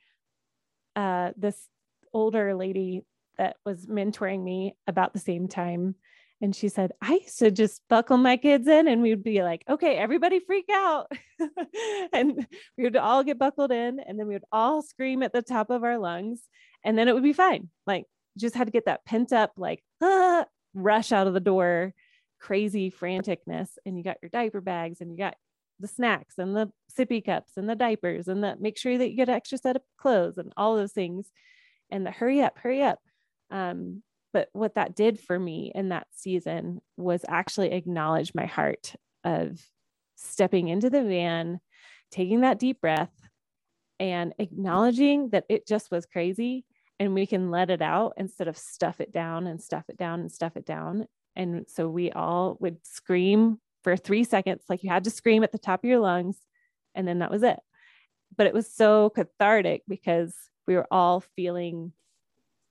uh, 0.96 1.30
this 1.36 1.68
older 2.12 2.54
lady 2.54 3.02
that 3.38 3.56
was 3.64 3.86
mentoring 3.86 4.42
me 4.42 4.76
about 4.86 5.12
the 5.12 5.18
same 5.18 5.48
time. 5.48 5.94
And 6.40 6.54
she 6.54 6.68
said, 6.68 6.92
I 7.00 7.14
used 7.14 7.38
to 7.38 7.50
just 7.50 7.82
buckle 7.88 8.18
my 8.18 8.36
kids 8.36 8.68
in 8.68 8.86
and 8.88 9.00
we'd 9.00 9.24
be 9.24 9.42
like, 9.42 9.64
okay, 9.68 9.96
everybody 9.96 10.40
freak 10.40 10.66
out. 10.70 11.10
and 12.12 12.46
we 12.76 12.84
would 12.84 12.96
all 12.96 13.24
get 13.24 13.38
buckled 13.38 13.72
in 13.72 14.00
and 14.00 14.18
then 14.18 14.26
we 14.26 14.34
would 14.34 14.44
all 14.52 14.82
scream 14.82 15.22
at 15.22 15.32
the 15.32 15.42
top 15.42 15.70
of 15.70 15.84
our 15.84 15.98
lungs 15.98 16.42
and 16.84 16.96
then 16.96 17.08
it 17.08 17.14
would 17.14 17.22
be 17.22 17.32
fine. 17.32 17.68
Like, 17.86 18.04
just 18.38 18.54
had 18.54 18.66
to 18.66 18.72
get 18.72 18.86
that 18.86 19.04
pent 19.04 19.32
up, 19.32 19.52
like, 19.56 19.82
ah, 20.02 20.44
rush 20.74 21.12
out 21.12 21.26
of 21.26 21.34
the 21.34 21.40
door, 21.40 21.94
crazy 22.40 22.90
franticness. 22.90 23.70
And 23.86 23.96
you 23.96 24.04
got 24.04 24.18
your 24.22 24.28
diaper 24.28 24.60
bags 24.60 25.00
and 25.00 25.10
you 25.10 25.16
got 25.16 25.36
the 25.80 25.88
snacks 25.88 26.38
and 26.38 26.54
the 26.54 26.70
sippy 26.96 27.24
cups 27.24 27.52
and 27.56 27.68
the 27.68 27.74
diapers 27.74 28.28
and 28.28 28.42
the 28.42 28.56
make 28.60 28.78
sure 28.78 28.96
that 28.96 29.10
you 29.10 29.16
get 29.16 29.28
an 29.28 29.34
extra 29.34 29.58
set 29.58 29.76
of 29.76 29.82
clothes 29.98 30.38
and 30.38 30.52
all 30.56 30.76
those 30.76 30.92
things 30.92 31.30
and 31.90 32.06
the 32.06 32.10
hurry 32.10 32.40
up 32.40 32.58
hurry 32.58 32.82
up 32.82 33.00
um, 33.50 34.02
but 34.32 34.48
what 34.52 34.74
that 34.76 34.94
did 34.94 35.18
for 35.20 35.38
me 35.38 35.72
in 35.74 35.90
that 35.90 36.06
season 36.12 36.80
was 36.96 37.24
actually 37.28 37.72
acknowledge 37.72 38.34
my 38.34 38.46
heart 38.46 38.94
of 39.24 39.60
stepping 40.16 40.68
into 40.68 40.90
the 40.90 41.02
van 41.02 41.60
taking 42.10 42.42
that 42.42 42.58
deep 42.58 42.80
breath 42.80 43.12
and 43.98 44.32
acknowledging 44.38 45.30
that 45.30 45.44
it 45.48 45.66
just 45.66 45.90
was 45.90 46.06
crazy 46.06 46.64
and 46.98 47.14
we 47.14 47.26
can 47.26 47.50
let 47.50 47.70
it 47.70 47.82
out 47.82 48.14
instead 48.16 48.48
of 48.48 48.56
stuff 48.56 49.00
it 49.00 49.12
down 49.12 49.46
and 49.46 49.60
stuff 49.60 49.84
it 49.88 49.96
down 49.96 50.20
and 50.20 50.30
stuff 50.30 50.56
it 50.56 50.66
down 50.66 51.06
and 51.36 51.66
so 51.68 51.88
we 51.88 52.10
all 52.12 52.56
would 52.60 52.84
scream 52.86 53.58
for 53.82 53.96
three 53.96 54.24
seconds, 54.24 54.62
like 54.68 54.82
you 54.82 54.90
had 54.90 55.04
to 55.04 55.10
scream 55.10 55.42
at 55.42 55.52
the 55.52 55.58
top 55.58 55.84
of 55.84 55.88
your 55.88 55.98
lungs, 55.98 56.38
and 56.94 57.06
then 57.06 57.18
that 57.18 57.30
was 57.30 57.42
it. 57.42 57.58
But 58.36 58.46
it 58.46 58.54
was 58.54 58.72
so 58.72 59.10
cathartic 59.10 59.82
because 59.88 60.34
we 60.66 60.74
were 60.74 60.86
all 60.90 61.20
feeling 61.36 61.92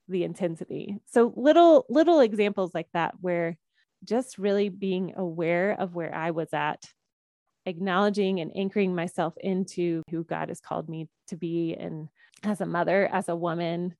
the 0.08 0.24
intensity. 0.24 0.98
So 1.06 1.32
little 1.36 1.86
little 1.88 2.20
examples 2.20 2.74
like 2.74 2.88
that 2.92 3.14
where 3.20 3.56
just 4.04 4.36
really 4.38 4.68
being 4.68 5.14
aware 5.16 5.72
of 5.78 5.94
where 5.94 6.14
I 6.14 6.32
was 6.32 6.52
at 6.52 6.84
acknowledging 7.66 8.40
and 8.40 8.52
anchoring 8.54 8.94
myself 8.94 9.32
into 9.40 10.02
who 10.10 10.22
God 10.24 10.50
has 10.50 10.60
called 10.60 10.86
me 10.86 11.08
to 11.28 11.36
be 11.36 11.74
and 11.74 12.08
as 12.42 12.60
a 12.60 12.66
mother, 12.66 13.08
as 13.10 13.30
a 13.30 13.36
woman, 13.36 13.94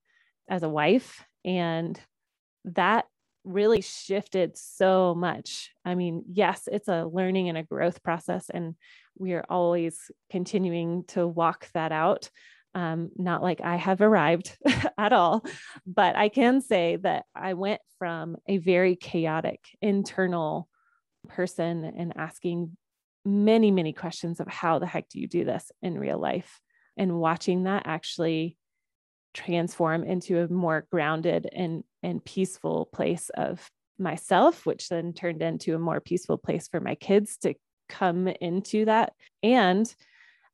as 0.48 0.62
a 0.62 0.68
wife. 0.68 1.24
And 1.44 1.98
that 2.64 3.06
really 3.44 3.82
shifted 3.82 4.56
so 4.56 5.14
much. 5.14 5.70
I 5.84 5.94
mean, 5.94 6.24
yes, 6.32 6.68
it's 6.70 6.88
a 6.88 7.04
learning 7.04 7.48
and 7.48 7.58
a 7.58 7.62
growth 7.62 8.02
process, 8.02 8.50
and 8.50 8.74
we 9.18 9.34
are 9.34 9.44
always 9.48 10.10
continuing 10.30 11.04
to 11.08 11.26
walk 11.26 11.68
that 11.74 11.92
out. 11.92 12.30
Um, 12.74 13.10
not 13.16 13.42
like 13.42 13.60
I 13.60 13.76
have 13.76 14.00
arrived 14.00 14.56
at 14.98 15.12
all, 15.12 15.44
but 15.86 16.16
I 16.16 16.28
can 16.28 16.60
say 16.60 16.96
that 16.96 17.24
I 17.34 17.54
went 17.54 17.80
from 17.98 18.36
a 18.48 18.56
very 18.56 18.96
chaotic 18.96 19.60
internal 19.80 20.68
person 21.28 21.84
and 21.84 22.14
asking 22.16 22.76
many, 23.24 23.70
many 23.70 23.92
questions 23.92 24.40
of 24.40 24.48
how 24.48 24.78
the 24.78 24.86
heck 24.86 25.08
do 25.08 25.20
you 25.20 25.28
do 25.28 25.44
this 25.44 25.70
in 25.82 25.98
real 25.98 26.18
life? 26.18 26.60
And 26.96 27.20
watching 27.20 27.64
that 27.64 27.84
actually 27.86 28.56
transform 29.34 30.04
into 30.04 30.40
a 30.40 30.48
more 30.48 30.86
grounded 30.90 31.48
and, 31.52 31.84
and 32.02 32.24
peaceful 32.24 32.86
place 32.86 33.30
of 33.34 33.68
myself, 33.98 34.64
which 34.64 34.88
then 34.88 35.12
turned 35.12 35.42
into 35.42 35.74
a 35.74 35.78
more 35.78 36.00
peaceful 36.00 36.38
place 36.38 36.68
for 36.68 36.80
my 36.80 36.94
kids 36.94 37.36
to 37.38 37.54
come 37.88 38.28
into 38.28 38.86
that. 38.86 39.12
And 39.42 39.92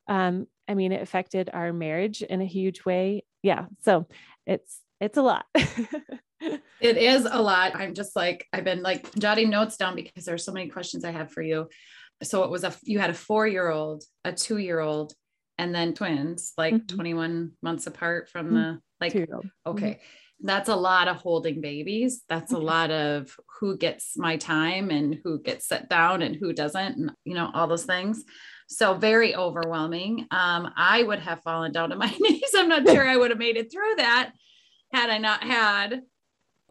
um, 0.07 0.47
I 0.67 0.73
mean, 0.73 0.91
it 0.91 1.01
affected 1.01 1.49
our 1.53 1.71
marriage 1.71 2.21
in 2.21 2.41
a 2.41 2.45
huge 2.45 2.85
way. 2.85 3.23
Yeah. 3.43 3.65
So 3.83 4.07
it's 4.45 4.79
it's 4.99 5.17
a 5.17 5.21
lot. 5.21 5.45
it 5.55 6.61
is 6.81 7.25
a 7.29 7.41
lot. 7.41 7.75
I'm 7.75 7.93
just 7.93 8.15
like 8.15 8.47
I've 8.53 8.63
been 8.63 8.81
like 8.81 9.13
jotting 9.15 9.49
notes 9.49 9.77
down 9.77 9.95
because 9.95 10.25
there 10.25 10.35
are 10.35 10.39
so 10.39 10.51
many 10.51 10.69
questions 10.69 11.03
I 11.03 11.11
have 11.11 11.31
for 11.31 11.41
you. 11.41 11.67
So 12.23 12.43
it 12.43 12.51
was 12.51 12.63
a 12.63 12.73
you 12.83 12.99
had 12.99 13.09
a 13.09 13.15
four 13.15 13.47
year 13.47 13.69
old, 13.69 14.03
a 14.23 14.31
two 14.31 14.57
year 14.57 14.79
old, 14.79 15.13
and 15.61 15.75
then 15.75 15.93
twins, 15.93 16.53
like 16.57 16.73
mm-hmm. 16.73 16.95
21 16.95 17.51
months 17.61 17.85
apart 17.85 18.29
from 18.29 18.47
mm-hmm. 18.47 18.55
the 18.55 18.81
like. 18.99 19.13
Mm-hmm. 19.13 19.47
Okay, 19.67 19.99
that's 20.39 20.69
a 20.69 20.75
lot 20.75 21.07
of 21.07 21.17
holding 21.17 21.61
babies. 21.61 22.23
That's 22.27 22.51
a 22.51 22.57
lot 22.57 22.89
of 22.89 23.37
who 23.59 23.77
gets 23.77 24.17
my 24.17 24.37
time 24.37 24.89
and 24.89 25.19
who 25.23 25.39
gets 25.39 25.67
set 25.67 25.87
down 25.87 26.23
and 26.23 26.35
who 26.35 26.51
doesn't, 26.51 26.97
and 26.97 27.11
you 27.25 27.35
know 27.35 27.51
all 27.53 27.67
those 27.67 27.85
things. 27.85 28.23
So 28.69 28.95
very 28.95 29.35
overwhelming. 29.35 30.27
Um, 30.31 30.71
I 30.75 31.03
would 31.03 31.19
have 31.19 31.43
fallen 31.43 31.71
down 31.71 31.91
to 31.91 31.95
my 31.95 32.11
knees. 32.19 32.55
I'm 32.55 32.67
not 32.67 32.87
sure 32.87 33.07
I 33.07 33.17
would 33.17 33.29
have 33.29 33.39
made 33.39 33.57
it 33.57 33.71
through 33.71 33.95
that 33.97 34.31
had 34.91 35.11
I 35.11 35.19
not 35.19 35.43
had 35.43 36.01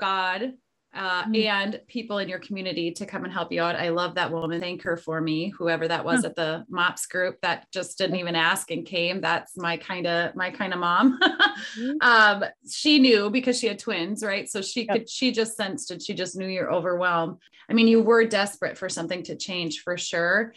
God 0.01 0.55
uh, 0.93 1.23
mm-hmm. 1.23 1.35
and 1.37 1.81
people 1.87 2.19
in 2.19 2.29
your 2.29 2.41
community 2.41 2.91
to 2.91 3.07
come 3.07 3.23
and 3.23 3.33
help 3.33 3.53
you 3.53 3.63
out. 3.63 3.77
I 3.77 3.91
love 3.91 4.17
that 4.17 4.33
woman. 4.33 4.61
Thank 4.61 4.83
her 4.83 4.97
for 4.97 5.21
me, 5.21 5.51
whoever 5.57 5.87
that 5.87 6.05
was 6.05 6.25
at 6.25 6.35
the 6.35 6.65
MOPS 6.69 7.07
group 7.07 7.41
that 7.43 7.71
just 7.71 7.97
didn't 7.97 8.17
even 8.17 8.35
ask 8.35 8.73
and 8.73 8.85
came. 8.85 9.21
That's 9.21 9.57
my 9.57 9.77
kind 9.77 10.09
of 10.09 10.35
my 10.35 10.51
kind 10.51 10.73
of 10.73 10.81
mom. 10.81 11.19
mm-hmm. 11.21 11.91
um, 12.01 12.45
she 12.69 12.99
knew 12.99 13.31
because 13.31 13.59
she 13.59 13.69
had 13.69 13.79
twins, 13.79 14.25
right? 14.25 14.51
So 14.51 14.61
she 14.63 14.85
yep. 14.87 14.91
could 14.91 15.11
she 15.11 15.31
just 15.31 15.57
sensed 15.57 15.93
it. 15.93 16.03
She 16.03 16.13
just 16.13 16.37
knew 16.37 16.49
you're 16.49 16.73
overwhelmed. 16.73 17.39
I 17.69 17.73
mean, 17.73 17.87
you 17.87 18.03
were 18.03 18.25
desperate 18.25 18.77
for 18.77 18.89
something 18.89 19.23
to 19.25 19.37
change 19.37 19.83
for 19.83 19.97
sure, 19.97 20.55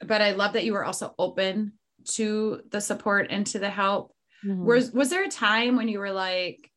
but 0.00 0.22
I 0.22 0.32
love 0.32 0.54
that 0.54 0.64
you 0.64 0.72
were 0.72 0.84
also 0.84 1.14
open 1.18 1.74
to 2.04 2.62
the 2.70 2.80
support 2.80 3.26
and 3.28 3.46
to 3.48 3.58
the 3.58 3.70
help. 3.70 4.14
Mm-hmm. 4.44 4.64
Was 4.64 4.92
was 4.92 5.10
there 5.10 5.24
a 5.24 5.28
time 5.28 5.76
when 5.76 5.88
you 5.88 5.98
were 5.98 6.12
like, 6.12 6.70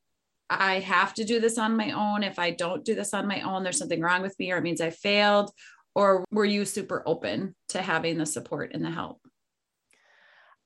I 0.49 0.79
have 0.79 1.13
to 1.15 1.25
do 1.25 1.39
this 1.39 1.57
on 1.57 1.75
my 1.75 1.91
own. 1.91 2.23
If 2.23 2.39
I 2.39 2.51
don't 2.51 2.85
do 2.85 2.95
this 2.95 3.13
on 3.13 3.27
my 3.27 3.41
own, 3.41 3.63
there's 3.63 3.77
something 3.77 4.01
wrong 4.01 4.21
with 4.21 4.37
me 4.39 4.51
or 4.51 4.57
it 4.57 4.63
means 4.63 4.81
I 4.81 4.91
failed? 4.91 5.51
Or 5.95 6.23
were 6.31 6.45
you 6.45 6.63
super 6.63 7.03
open 7.05 7.55
to 7.69 7.81
having 7.81 8.17
the 8.17 8.25
support 8.25 8.71
and 8.73 8.83
the 8.83 8.91
help? 8.91 9.19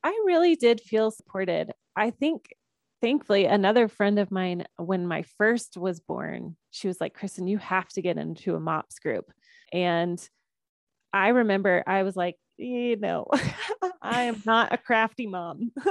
I 0.03 0.09
really 0.25 0.55
did 0.55 0.81
feel 0.81 1.09
supported. 1.11 1.71
I 1.95 2.09
think, 2.09 2.53
thankfully, 3.01 3.45
another 3.45 3.87
friend 3.87 4.19
of 4.19 4.31
mine, 4.31 4.65
when 4.77 5.07
my 5.07 5.23
first 5.37 5.77
was 5.77 5.99
born, 5.99 6.57
she 6.71 6.87
was 6.87 6.99
like, 6.99 7.17
Kristin, 7.17 7.49
you 7.49 7.57
have 7.59 7.87
to 7.89 8.01
get 8.01 8.17
into 8.17 8.55
a 8.55 8.59
MOPS 8.59 8.99
group. 8.99 9.31
And 9.71 10.21
I 11.13 11.29
remember 11.29 11.83
I 11.85 12.03
was 12.03 12.15
like, 12.15 12.35
you 12.57 12.95
know, 12.97 13.27
I 14.01 14.23
am 14.23 14.41
not 14.45 14.73
a 14.73 14.77
crafty 14.77 15.27
mom. 15.27 15.71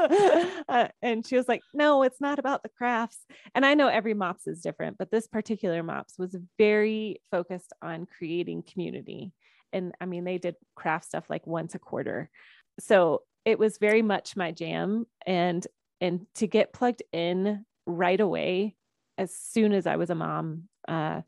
uh, 0.69 0.89
and 1.03 1.27
she 1.27 1.37
was 1.37 1.49
like, 1.49 1.63
no, 1.75 2.03
it's 2.03 2.21
not 2.21 2.39
about 2.39 2.63
the 2.63 2.69
crafts. 2.69 3.19
And 3.55 3.65
I 3.67 3.75
know 3.75 3.89
every 3.89 4.15
MOPS 4.15 4.47
is 4.47 4.61
different, 4.61 4.99
but 4.99 5.11
this 5.11 5.27
particular 5.27 5.83
MOPS 5.83 6.19
was 6.19 6.37
very 6.59 7.21
focused 7.31 7.73
on 7.83 8.07
creating 8.07 8.63
community. 8.63 9.33
And 9.73 9.95
I 10.01 10.07
mean, 10.07 10.25
they 10.25 10.39
did 10.39 10.57
craft 10.75 11.07
stuff 11.07 11.29
like 11.29 11.47
once 11.47 11.75
a 11.75 11.79
quarter. 11.79 12.31
So 12.79 13.23
it 13.45 13.59
was 13.59 13.79
very 13.79 14.03
much 14.03 14.37
my 14.37 14.53
jam. 14.53 15.07
And 15.27 15.67
and 16.01 16.27
to 16.37 16.47
get 16.47 16.73
plugged 16.73 17.03
in 17.13 17.65
right 17.87 18.21
away 18.21 18.75
as 19.19 19.35
soon 19.35 19.73
as 19.73 19.87
I 19.87 19.97
was 19.97 20.09
a 20.09 20.15
mom 20.15 20.65
uh, 20.89 21.21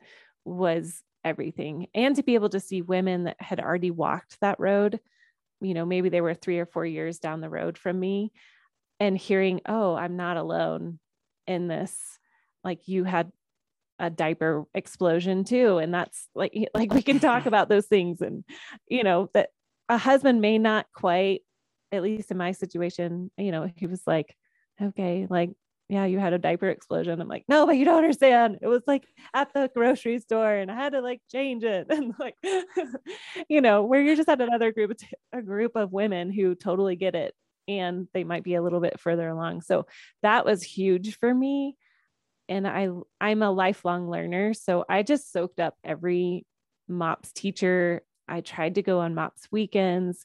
was 0.45 1.03
everything. 1.25 1.89
And 1.95 2.17
to 2.17 2.23
be 2.23 2.35
able 2.35 2.49
to 2.51 2.61
see 2.61 2.83
women 2.83 3.25
that 3.25 3.37
had 3.39 3.61
already 3.61 3.91
walked 3.91 4.39
that 4.41 4.59
road 4.59 4.99
you 5.63 5.75
know, 5.75 5.87
maybe 5.87 6.09
they 6.09 6.21
were 6.21 6.35
three 6.35 6.59
or 6.59 6.67
four 6.67 6.85
years 6.85 7.19
down 7.19 7.41
the 7.41 7.51
road 7.51 7.79
from 7.79 7.99
me 7.99 8.33
and 9.01 9.17
hearing, 9.17 9.61
oh, 9.67 9.95
I'm 9.95 10.17
not 10.17 10.37
alone 10.37 10.99
in 11.47 11.69
this. 11.69 11.97
Like 12.65 12.89
you 12.89 13.05
had 13.05 13.33
a 13.99 14.11
diaper 14.11 14.65
explosion 14.75 15.45
too. 15.45 15.79
And 15.79 15.93
that's 15.93 16.29
like, 16.35 16.53
like 16.75 16.93
we 16.93 17.03
can 17.03 17.19
talk 17.21 17.47
about 17.47 17.69
those 17.69 17.87
things 17.87 18.21
and, 18.21 18.45
you 18.89 19.03
know, 19.03 19.29
that 19.35 19.51
a 19.89 19.99
husband 19.99 20.41
may 20.41 20.59
not 20.59 20.87
quite, 20.95 21.43
at 21.91 22.03
least 22.03 22.31
in 22.31 22.37
my 22.37 22.53
situation, 22.53 23.31
you 23.37 23.53
know, 23.53 23.71
he 23.77 23.87
was 23.87 24.03
like, 24.07 24.37
okay, 24.81 25.27
like 25.29 25.51
yeah, 25.89 26.07
you 26.07 26.19
had 26.19 26.33
a 26.33 26.39
diaper 26.39 26.69
explosion. 26.69 27.21
I'm 27.21 27.29
like, 27.29 27.45
no, 27.49 27.67
but 27.67 27.77
you 27.77 27.85
don't 27.85 27.99
understand. 27.99 28.59
It 28.63 28.67
was 28.67 28.83
like 28.87 29.05
at 29.35 29.53
the 29.53 29.71
grocery 29.75 30.19
store 30.21 30.55
and 30.55 30.71
I 30.71 30.75
had 30.75 30.93
to 30.93 31.01
like 31.01 31.21
change 31.31 31.65
it. 31.65 31.87
And 31.91 32.15
like, 32.19 32.37
you 33.49 33.61
know, 33.61 33.83
where 33.85 34.01
you're 34.01 34.17
just 34.17 34.29
at 34.29 34.41
another 34.41 34.73
group, 34.73 34.93
a 35.33 35.43
group 35.43 35.73
of 35.77 35.93
women 35.93 36.31
who 36.31 36.55
totally 36.55 36.97
get 36.97 37.15
it 37.15 37.35
and 37.69 38.09
they 38.15 38.25
might 38.25 38.43
be 38.43 38.55
a 38.55 38.63
little 38.63 38.81
bit 38.81 39.01
further 39.01 39.29
along. 39.29 39.63
So 39.63 39.87
that 40.23 40.45
was 40.45 40.63
huge 40.63 41.19
for 41.19 41.33
me. 41.33 41.77
And 42.49 42.67
I, 42.67 42.89
I'm 43.21 43.43
a 43.43 43.51
lifelong 43.51 44.09
learner. 44.09 44.55
So 44.55 44.85
I 44.89 45.03
just 45.03 45.33
soaked 45.33 45.61
up 45.61 45.75
every 45.85 46.47
MOPS 46.89 47.33
teacher. 47.33 48.03
I 48.27 48.41
tried 48.41 48.77
to 48.77 48.83
go 48.83 49.01
on 49.01 49.15
MOPS 49.15 49.49
weekends. 49.51 50.25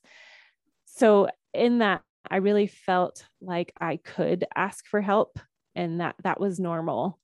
So 0.86 1.28
in 1.54 1.80
that 1.80 2.02
I 2.30 2.38
really 2.38 2.68
felt 2.68 3.26
like 3.42 3.74
I 3.80 3.98
could 3.98 4.46
ask 4.56 4.86
for 4.86 5.02
help 5.02 5.40
and 5.76 6.02
that 6.02 6.16
that 6.24 6.40
was 6.40 6.60
normal. 6.60 7.20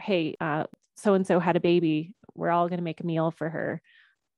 Hey 0.00 0.36
so 0.96 1.14
and 1.14 1.26
so 1.26 1.40
had 1.40 1.56
a 1.56 1.60
baby. 1.60 2.14
We're 2.34 2.50
all 2.50 2.68
going 2.68 2.78
to 2.78 2.84
make 2.84 3.00
a 3.00 3.06
meal 3.06 3.30
for 3.30 3.48
her. 3.48 3.80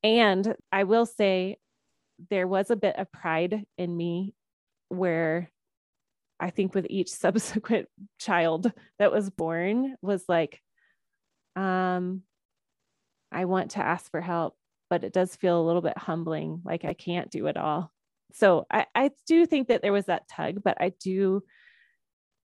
And 0.02 0.54
i 0.70 0.84
will 0.84 1.06
say 1.06 1.56
there 2.30 2.46
was 2.46 2.70
a 2.70 2.76
bit 2.76 2.96
of 2.96 3.10
pride 3.10 3.64
in 3.78 3.96
me 3.96 4.34
where 4.88 5.50
i 6.38 6.50
think 6.50 6.74
with 6.74 6.86
each 6.90 7.10
subsequent 7.24 7.88
child 8.18 8.70
that 8.98 9.12
was 9.12 9.30
born 9.30 9.96
was 10.02 10.24
like 10.28 10.60
um 11.56 12.22
i 13.32 13.44
want 13.44 13.72
to 13.72 13.80
ask 13.80 14.10
for 14.10 14.20
help 14.20 14.56
but 14.90 15.04
it 15.04 15.12
does 15.12 15.34
feel 15.36 15.60
a 15.60 15.66
little 15.66 15.82
bit 15.82 15.96
humbling 15.98 16.60
like 16.64 16.84
i 16.84 16.92
can't 16.92 17.30
do 17.30 17.46
it 17.46 17.56
all 17.56 17.92
so 18.34 18.66
I, 18.70 18.86
I 18.94 19.10
do 19.26 19.46
think 19.46 19.68
that 19.68 19.80
there 19.80 19.92
was 19.92 20.06
that 20.06 20.28
tug 20.28 20.62
but 20.62 20.76
i 20.80 20.90
do 21.00 21.42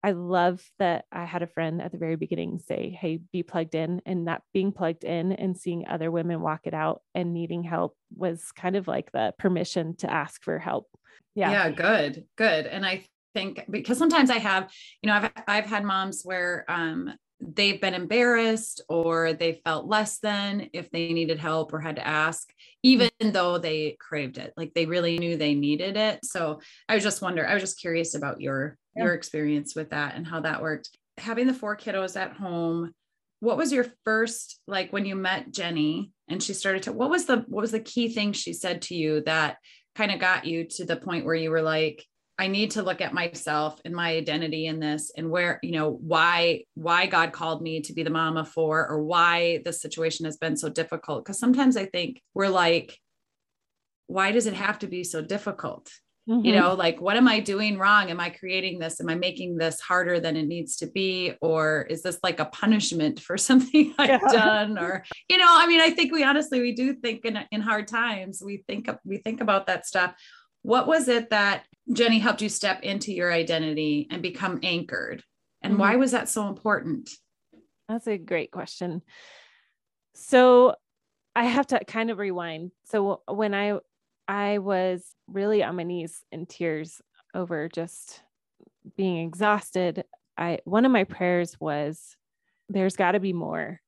I 0.04 0.10
love 0.10 0.62
that 0.78 1.06
I 1.10 1.24
had 1.24 1.42
a 1.42 1.46
friend 1.46 1.80
at 1.80 1.90
the 1.90 1.96
very 1.96 2.16
beginning 2.16 2.58
say, 2.58 2.90
Hey, 3.00 3.20
be 3.32 3.42
plugged 3.42 3.74
in. 3.74 4.02
And 4.04 4.28
that 4.28 4.42
being 4.52 4.70
plugged 4.70 5.02
in 5.02 5.32
and 5.32 5.56
seeing 5.56 5.88
other 5.88 6.10
women 6.10 6.42
walk 6.42 6.60
it 6.64 6.74
out 6.74 7.00
and 7.14 7.32
needing 7.32 7.62
help 7.62 7.96
was 8.14 8.52
kind 8.52 8.76
of 8.76 8.86
like 8.86 9.10
the 9.12 9.32
permission 9.38 9.96
to 9.96 10.12
ask 10.12 10.44
for 10.44 10.58
help. 10.58 10.88
Yeah. 11.34 11.52
Yeah. 11.52 11.70
Good. 11.70 12.26
Good. 12.36 12.66
And 12.66 12.84
I 12.84 13.06
think 13.32 13.64
because 13.70 13.96
sometimes 13.96 14.28
I 14.28 14.40
have, 14.40 14.70
you 15.00 15.06
know, 15.06 15.14
I've, 15.14 15.30
I've 15.48 15.66
had 15.66 15.84
moms 15.84 16.20
where, 16.22 16.66
um, 16.68 17.10
they've 17.52 17.80
been 17.80 17.94
embarrassed 17.94 18.80
or 18.88 19.32
they 19.32 19.60
felt 19.64 19.86
less 19.86 20.18
than 20.18 20.68
if 20.72 20.90
they 20.90 21.12
needed 21.12 21.38
help 21.38 21.72
or 21.72 21.80
had 21.80 21.96
to 21.96 22.06
ask 22.06 22.52
even 22.82 23.10
though 23.20 23.58
they 23.58 23.96
craved 24.00 24.38
it 24.38 24.52
like 24.56 24.72
they 24.74 24.86
really 24.86 25.18
knew 25.18 25.36
they 25.36 25.54
needed 25.54 25.96
it 25.96 26.24
so 26.24 26.60
i 26.88 26.94
was 26.94 27.02
just 27.02 27.22
wonder 27.22 27.46
i 27.46 27.54
was 27.54 27.62
just 27.62 27.80
curious 27.80 28.14
about 28.14 28.40
your 28.40 28.78
yeah. 28.96 29.04
your 29.04 29.14
experience 29.14 29.74
with 29.74 29.90
that 29.90 30.14
and 30.14 30.26
how 30.26 30.40
that 30.40 30.62
worked. 30.62 30.90
Having 31.18 31.46
the 31.46 31.54
four 31.54 31.76
kiddos 31.76 32.16
at 32.16 32.32
home, 32.32 32.92
what 33.40 33.56
was 33.56 33.72
your 33.72 33.86
first 34.04 34.60
like 34.66 34.92
when 34.92 35.04
you 35.04 35.14
met 35.14 35.52
Jenny 35.52 36.12
and 36.28 36.42
she 36.42 36.54
started 36.54 36.84
to 36.84 36.92
what 36.92 37.10
was 37.10 37.26
the 37.26 37.44
what 37.48 37.60
was 37.60 37.72
the 37.72 37.80
key 37.80 38.08
thing 38.08 38.32
she 38.32 38.52
said 38.52 38.82
to 38.82 38.94
you 38.94 39.22
that 39.22 39.58
kind 39.94 40.10
of 40.10 40.18
got 40.18 40.46
you 40.46 40.64
to 40.64 40.84
the 40.84 40.96
point 40.96 41.24
where 41.24 41.34
you 41.34 41.50
were 41.50 41.62
like 41.62 42.04
I 42.38 42.48
need 42.48 42.72
to 42.72 42.82
look 42.82 43.00
at 43.00 43.14
myself 43.14 43.80
and 43.84 43.94
my 43.94 44.10
identity 44.16 44.66
in 44.66 44.80
this 44.80 45.12
and 45.16 45.30
where, 45.30 45.60
you 45.62 45.70
know, 45.72 45.90
why, 45.90 46.64
why 46.74 47.06
God 47.06 47.32
called 47.32 47.62
me 47.62 47.80
to 47.82 47.92
be 47.92 48.02
the 48.02 48.10
mama 48.10 48.44
for, 48.44 48.88
or 48.88 49.02
why 49.04 49.62
this 49.64 49.80
situation 49.80 50.24
has 50.24 50.36
been 50.36 50.56
so 50.56 50.68
difficult. 50.68 51.24
Cause 51.24 51.38
sometimes 51.38 51.76
I 51.76 51.86
think 51.86 52.20
we're 52.34 52.48
like, 52.48 52.98
why 54.08 54.32
does 54.32 54.46
it 54.46 54.54
have 54.54 54.80
to 54.80 54.88
be 54.88 55.04
so 55.04 55.22
difficult? 55.22 55.90
Mhm. 56.28 56.44
You 56.44 56.52
know, 56.52 56.74
like, 56.74 57.00
what 57.00 57.16
am 57.16 57.28
I 57.28 57.38
doing 57.38 57.78
wrong? 57.78 58.10
Am 58.10 58.18
I 58.18 58.30
creating 58.30 58.78
this? 58.78 59.00
Am 59.00 59.08
I 59.10 59.14
making 59.14 59.56
this 59.56 59.78
harder 59.80 60.18
than 60.18 60.36
it 60.36 60.46
needs 60.46 60.76
to 60.78 60.86
be? 60.86 61.34
Or 61.40 61.82
is 61.90 62.02
this 62.02 62.18
like 62.22 62.40
a 62.40 62.46
punishment 62.46 63.20
for 63.20 63.36
something 63.48 63.94
I've 63.98 64.08
Yeah. 64.08 64.32
done? 64.32 64.78
Or, 64.78 65.04
you 65.28 65.36
know, 65.36 65.46
I 65.48 65.66
mean, 65.66 65.80
I 65.80 65.90
think 65.90 66.12
we 66.12 66.24
honestly, 66.24 66.60
we 66.60 66.72
do 66.72 66.94
think 66.94 67.24
in, 67.26 67.38
in 67.52 67.60
hard 67.60 67.86
times, 67.86 68.42
we 68.44 68.64
think, 68.66 68.88
we 69.04 69.18
think 69.18 69.40
about 69.40 69.66
that 69.68 69.86
stuff. 69.86 70.14
What 70.62 70.86
was 70.88 71.08
it 71.08 71.28
that 71.30 71.66
Jenny 71.92 72.18
helped 72.18 72.42
you 72.42 72.48
step 72.48 72.82
into 72.82 73.12
your 73.12 73.32
identity 73.32 74.06
and 74.10 74.22
become 74.22 74.60
anchored? 74.62 75.22
And 75.62 75.74
Mhm. 75.74 75.78
why 75.78 75.96
was 75.96 76.12
that 76.12 76.28
so 76.28 76.48
important? 76.48 77.10
That's 77.88 78.06
a 78.06 78.18
great 78.18 78.50
question. 78.50 79.02
So 80.14 80.76
I 81.36 81.44
have 81.44 81.66
to 81.68 81.84
kind 81.84 82.10
of 82.10 82.18
rewind. 82.18 82.72
So 82.84 83.22
when 83.28 83.54
I 83.54 83.78
I 84.26 84.56
was 84.58 85.14
really 85.26 85.62
on 85.62 85.76
my 85.76 85.82
knees 85.82 86.24
in 86.32 86.46
tears 86.46 87.02
over 87.34 87.68
just 87.68 88.22
being 88.96 89.18
exhausted, 89.26 90.04
I 90.38 90.60
one 90.64 90.86
of 90.86 90.92
my 90.92 91.04
prayers 91.04 91.60
was 91.60 92.16
there's 92.70 92.96
got 92.96 93.12
to 93.12 93.20
be 93.20 93.32
more 93.34 93.82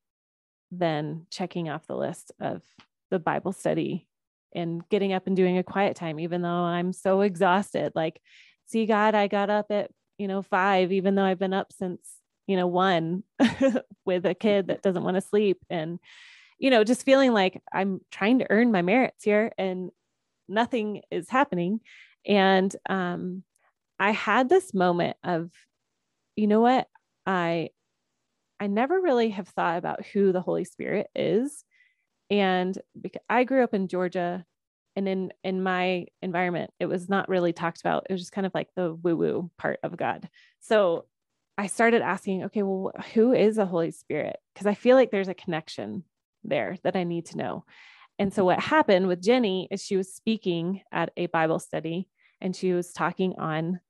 than 0.71 1.27
checking 1.31 1.71
off 1.71 1.87
the 1.87 1.97
list 1.97 2.33
of 2.41 2.63
the 3.11 3.19
Bible 3.19 3.53
study 3.53 4.09
and 4.55 4.89
getting 4.89 5.13
up 5.13 5.27
and 5.27 5.37
doing 5.37 5.59
a 5.59 5.63
quiet 5.63 5.97
time 5.97 6.19
even 6.21 6.43
though 6.43 6.49
I'm 6.49 6.93
so 6.93 7.21
exhausted. 7.21 7.93
Like 7.95 8.21
see 8.67 8.87
God, 8.87 9.15
I 9.15 9.29
got 9.29 9.51
up 9.51 9.67
at, 9.71 9.91
you 10.19 10.29
know, 10.29 10.43
5 10.43 10.93
even 10.93 11.15
though 11.15 11.25
I've 11.25 11.39
been 11.39 11.55
up 11.55 11.73
since 11.73 12.01
you 12.47 12.57
know, 12.57 12.67
one 12.67 13.25
with 14.05 14.25
a 14.25 14.35
kid 14.35 14.69
that 14.69 14.83
doesn't 14.83 15.03
want 15.03 15.17
to 15.17 15.21
sleep 15.21 15.59
and, 15.69 15.99
you 16.59 16.71
know, 16.71 16.85
just 16.85 17.05
feeling 17.05 17.33
like 17.33 17.61
I'm 17.73 18.01
trying 18.11 18.39
to 18.39 18.47
earn 18.51 18.73
my 18.73 18.83
merits 18.83 19.25
here 19.25 19.53
and 19.59 19.91
nothing 20.49 21.03
is 21.11 21.29
happening. 21.29 21.81
And 22.25 22.75
um, 22.89 23.43
I 23.99 24.13
had 24.13 24.49
this 24.49 24.73
moment 24.73 25.17
of, 25.25 25.51
you 26.37 26.47
know 26.47 26.61
what, 26.61 26.89
I, 27.27 27.71
I 28.61 28.69
never 28.69 29.01
really 29.01 29.31
have 29.31 29.49
thought 29.49 29.79
about 29.79 30.07
who 30.07 30.33
the 30.33 30.41
Holy 30.41 30.65
Spirit 30.65 31.09
is. 31.15 31.65
And 32.31 32.77
because 33.01 33.23
I 33.29 33.45
grew 33.45 33.63
up 33.63 33.75
in 33.75 33.89
Georgia 33.89 34.45
and 34.97 35.09
in 35.09 35.33
in 35.45 35.63
my 35.63 36.07
environment 36.23 36.71
it 36.81 36.87
was 36.87 37.07
not 37.07 37.29
really 37.29 37.53
talked 37.53 37.81
about 37.81 38.07
it 38.09 38.13
was 38.15 38.23
just 38.23 38.33
kind 38.33 38.47
of 38.47 38.55
like 38.55 38.69
the 38.77 38.95
woo 38.95 39.15
woo 39.15 39.51
part 39.59 39.79
of 39.83 39.95
god 39.95 40.27
so 40.61 41.05
I 41.59 41.69
started 41.69 42.03
asking, 42.03 42.45
okay, 42.45 42.63
well, 42.63 42.93
who 43.15 43.33
is 43.33 43.57
the 43.57 43.67
Holy 43.67 43.91
Spirit? 43.91 44.37
Because 44.53 44.67
I 44.67 44.75
feel 44.75 44.97
like 44.97 45.11
there's 45.11 45.29
a 45.29 45.35
connection 45.35 46.05
there 46.45 46.77
that 46.85 46.97
I 46.97 47.05
need 47.05 47.27
to 47.27 47.39
know. 47.39 47.65
And 48.19 48.33
so 48.33 48.45
what 48.45 48.61
happened 48.61 49.07
with 49.07 49.23
Jenny 49.23 49.69
is 49.71 49.83
she 49.83 49.97
was 49.97 50.15
speaking 50.15 50.83
at 50.93 51.13
a 51.17 51.27
Bible 51.27 51.59
study 51.59 52.09
and 52.41 52.55
she 52.55 52.73
was 52.73 52.93
talking 52.93 53.35
on 53.39 53.81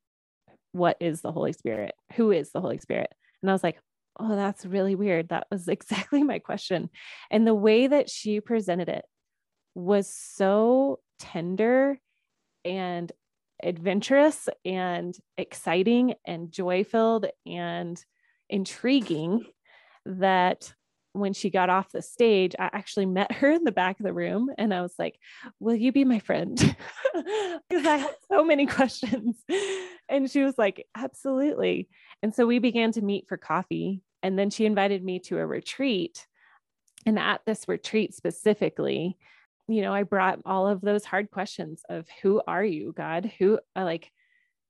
what 0.73 0.97
is 1.01 1.23
the 1.23 1.33
Holy 1.33 1.53
Spirit? 1.53 1.95
Who 2.15 2.31
is 2.31 2.53
the 2.53 2.61
Holy 2.61 2.79
Spirit? 2.79 3.13
And 3.43 3.51
I 3.51 3.55
was 3.55 3.65
like, 3.65 3.79
oh, 4.19 4.37
that's 4.37 4.67
really 4.67 4.95
weird. 4.95 5.29
That 5.29 5.47
was 5.51 5.69
exactly 5.69 6.23
my 6.23 6.39
question. 6.39 6.91
And 7.31 7.47
the 7.47 7.55
way 7.55 7.87
that 7.87 8.11
she 8.11 8.41
presented 8.41 8.89
it 8.89 9.05
was 9.75 10.09
so 10.09 11.01
tender 11.19 11.99
and 12.65 13.13
adventurous 13.63 14.49
and 14.65 15.17
exciting 15.39 16.15
and 16.27 16.51
joy 16.51 16.85
filled 16.85 17.27
and 17.47 18.03
intriguing 18.49 19.45
that 20.05 20.73
when 21.17 21.33
she 21.33 21.51
got 21.51 21.71
off 21.71 21.91
the 21.91 22.03
stage, 22.03 22.55
I 22.59 22.71
actually 22.73 23.07
met 23.07 23.33
her 23.37 23.51
in 23.51 23.65
the 23.65 23.73
back 23.73 23.99
of 23.99 24.05
the 24.05 24.13
room 24.13 24.51
and 24.57 24.73
I 24.73 24.83
was 24.83 24.95
like, 24.99 25.19
Will 25.59 25.75
you 25.75 25.93
be 25.93 26.05
my 26.05 26.19
friend? 26.19 26.77
Because 27.71 27.87
I 27.87 27.97
had 27.97 28.15
so 28.31 28.45
many 28.45 28.67
questions. 28.67 29.43
And 30.11 30.31
she 30.31 30.43
was 30.43 30.59
like, 30.59 30.87
Absolutely. 30.95 31.89
And 32.23 32.35
so 32.35 32.47
we 32.47 32.59
began 32.59 32.93
to 32.93 33.03
meet 33.03 33.27
for 33.27 33.39
coffee. 33.39 34.03
And 34.27 34.37
then 34.37 34.51
she 34.51 34.67
invited 34.67 35.05
me 35.05 35.21
to 35.21 35.39
a 35.39 35.47
retreat. 35.47 36.27
And 37.07 37.17
at 37.17 37.43
this 37.47 37.69
retreat 37.69 38.13
specifically, 38.13 39.17
you 39.69 39.83
know, 39.83 39.95
I 39.95 40.03
brought 40.03 40.41
all 40.45 40.67
of 40.67 40.81
those 40.81 41.05
hard 41.05 41.31
questions 41.31 41.85
of 41.89 42.09
who 42.23 42.43
are 42.45 42.65
you, 42.65 42.93
God? 42.93 43.31
Who 43.39 43.61
uh, 43.77 43.85
like 43.85 44.11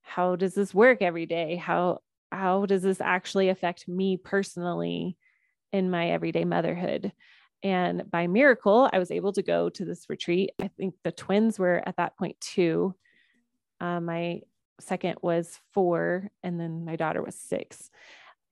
how 0.02 0.36
does 0.36 0.52
this 0.52 0.74
work 0.74 1.00
every 1.00 1.24
day? 1.24 1.56
How 1.56 2.00
how 2.30 2.66
does 2.66 2.82
this 2.82 3.00
actually 3.00 3.48
affect 3.48 3.88
me 3.88 4.18
personally 4.18 5.16
in 5.72 5.90
my 5.90 6.10
everyday 6.10 6.44
motherhood? 6.44 7.12
And 7.62 8.10
by 8.10 8.26
miracle, 8.26 8.90
I 8.92 8.98
was 8.98 9.10
able 9.10 9.32
to 9.32 9.42
go 9.42 9.70
to 9.70 9.84
this 9.86 10.04
retreat. 10.10 10.50
I 10.60 10.68
think 10.68 10.96
the 11.02 11.12
twins 11.12 11.58
were 11.58 11.82
at 11.86 11.96
that 11.96 12.18
point 12.18 12.38
two. 12.42 12.94
Uh, 13.80 14.00
my 14.00 14.42
second 14.80 15.16
was 15.22 15.58
four, 15.72 16.28
and 16.42 16.60
then 16.60 16.84
my 16.84 16.96
daughter 16.96 17.22
was 17.22 17.36
six. 17.36 17.90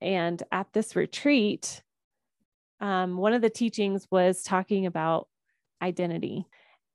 And 0.05 0.41
at 0.53 0.67
this 0.75 0.95
retreat, 0.95 1.83
um, 2.79 3.17
one 3.17 3.33
of 3.33 3.41
the 3.41 3.49
teachings 3.49 4.07
was 4.11 4.43
talking 4.43 4.85
about 4.85 5.29
identity. 5.81 6.47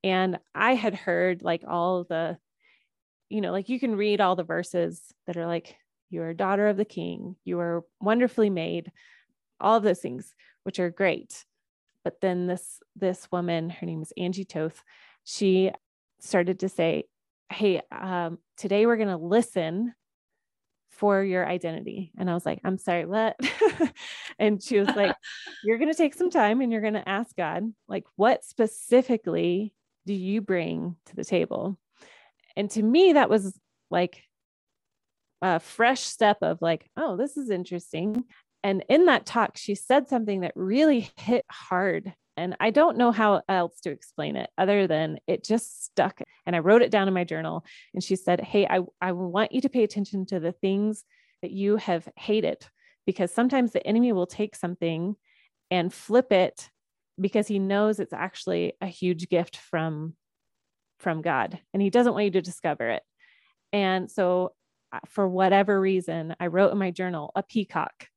And 0.04 0.38
I 0.54 0.76
had 0.76 0.94
heard 0.94 1.42
like 1.42 1.64
all 1.68 2.04
the, 2.04 2.38
you 3.28 3.42
know, 3.42 3.52
like 3.52 3.68
you 3.68 3.80
can 3.80 3.96
read 3.96 4.22
all 4.22 4.36
the 4.36 4.44
verses 4.44 5.02
that 5.26 5.38
are 5.38 5.48
like, 5.48 5.76
you're 6.12 6.30
a 6.30 6.38
daughter 6.38 6.68
of 6.68 6.78
the 6.78 6.86
king, 6.86 7.36
you 7.44 7.60
are 7.60 7.84
wonderfully 8.00 8.52
made, 8.52 8.92
all 9.60 9.78
of 9.78 9.84
those 9.84 10.00
things, 10.00 10.36
which 10.64 10.80
are 10.80 10.92
great. 10.92 11.46
But 12.04 12.22
then 12.22 12.46
this 12.46 12.80
this 12.96 13.28
woman, 13.32 13.72
her 13.72 13.86
name 13.86 14.02
is 14.02 14.14
Angie 14.18 14.46
Toth, 14.46 14.84
she 15.24 15.72
started 16.20 16.60
to 16.60 16.70
say, 16.70 17.06
Hey, 17.52 17.82
um, 17.92 18.38
today 18.56 18.86
we're 18.86 18.98
gonna 18.98 19.18
listen 19.18 19.94
for 21.00 21.24
your 21.24 21.48
identity. 21.48 22.12
And 22.18 22.30
I 22.30 22.34
was 22.34 22.46
like, 22.46 22.60
I'm 22.66 22.78
sorry, 22.78 23.06
what? 23.06 23.40
and 24.40 24.62
she 24.62 24.80
was 24.80 24.90
like, 24.90 25.16
You're 25.64 25.78
going 25.78 25.92
to 25.92 25.98
take 25.98 26.14
some 26.14 26.30
time 26.30 26.60
and 26.60 26.72
you're 26.72 26.82
going 26.82 26.94
to 26.94 27.08
ask 27.08 27.36
God, 27.36 27.72
like, 27.88 28.04
what 28.18 28.44
specifically 28.44 29.74
do 30.06 30.14
you 30.14 30.42
bring 30.42 30.98
to 31.06 31.16
the 31.16 31.24
table? 31.24 31.78
And 32.56 32.70
to 32.72 32.84
me, 32.84 33.14
that 33.14 33.30
was 33.30 33.58
like 33.90 34.24
a 35.42 35.62
fresh 35.62 36.02
step 36.02 36.38
of 36.42 36.62
like, 36.62 36.90
oh, 36.98 37.16
this 37.16 37.38
is 37.38 37.50
interesting. 37.50 38.26
And 38.62 38.84
in 38.90 39.06
that 39.06 39.26
talk, 39.26 39.56
she 39.56 39.76
said 39.76 40.10
something 40.10 40.42
that 40.42 40.52
really 40.56 41.10
hit 41.16 41.46
hard. 41.50 42.14
And 42.40 42.56
I 42.62 42.70
don't 42.70 42.98
know 42.98 43.12
how 43.12 43.42
else 43.50 43.82
to 43.82 43.92
explain 43.92 44.38
it 44.38 44.50
other 44.58 44.88
than 44.88 45.20
it 45.28 45.44
just 45.44 45.84
stuck. 45.84 46.22
And 46.46 46.56
I 46.56 46.60
wrote 46.60 46.82
it 46.82 46.90
down 46.90 47.10
in 47.10 47.14
my 47.14 47.26
journal. 47.26 47.66
And 47.94 48.02
she 48.02 48.16
said, 48.16 48.40
Hey, 48.40 48.66
I, 48.66 48.80
I 49.02 49.12
want 49.12 49.52
you 49.52 49.60
to 49.60 49.70
pay 49.70 49.84
attention 49.84 50.26
to 50.28 50.40
the 50.40 50.54
things 50.54 51.04
that 51.42 51.52
you 51.52 51.76
have 51.76 52.08
hated, 52.16 52.66
because 53.06 53.34
sometimes 53.34 53.74
the 53.74 53.86
enemy 53.86 54.14
will 54.14 54.26
take 54.26 54.56
something 54.56 55.18
and 55.70 55.94
flip 55.94 56.32
it 56.32 56.70
because 57.20 57.48
he 57.48 57.60
knows 57.60 58.00
it's 58.00 58.14
actually 58.14 58.72
a 58.80 58.88
huge 58.88 59.28
gift 59.28 59.58
from 59.58 60.14
from 60.98 61.22
God 61.22 61.60
and 61.74 61.82
he 61.82 61.90
doesn't 61.90 62.14
want 62.14 62.26
you 62.26 62.32
to 62.32 62.42
discover 62.42 62.90
it. 62.90 63.04
And 63.72 64.10
so 64.10 64.54
uh, 64.92 65.00
for 65.08 65.28
whatever 65.28 65.80
reason, 65.80 66.36
I 66.40 66.48
wrote 66.48 66.72
in 66.72 66.78
my 66.78 66.92
journal 66.92 67.32
a 67.36 67.44
peacock. 67.44 68.08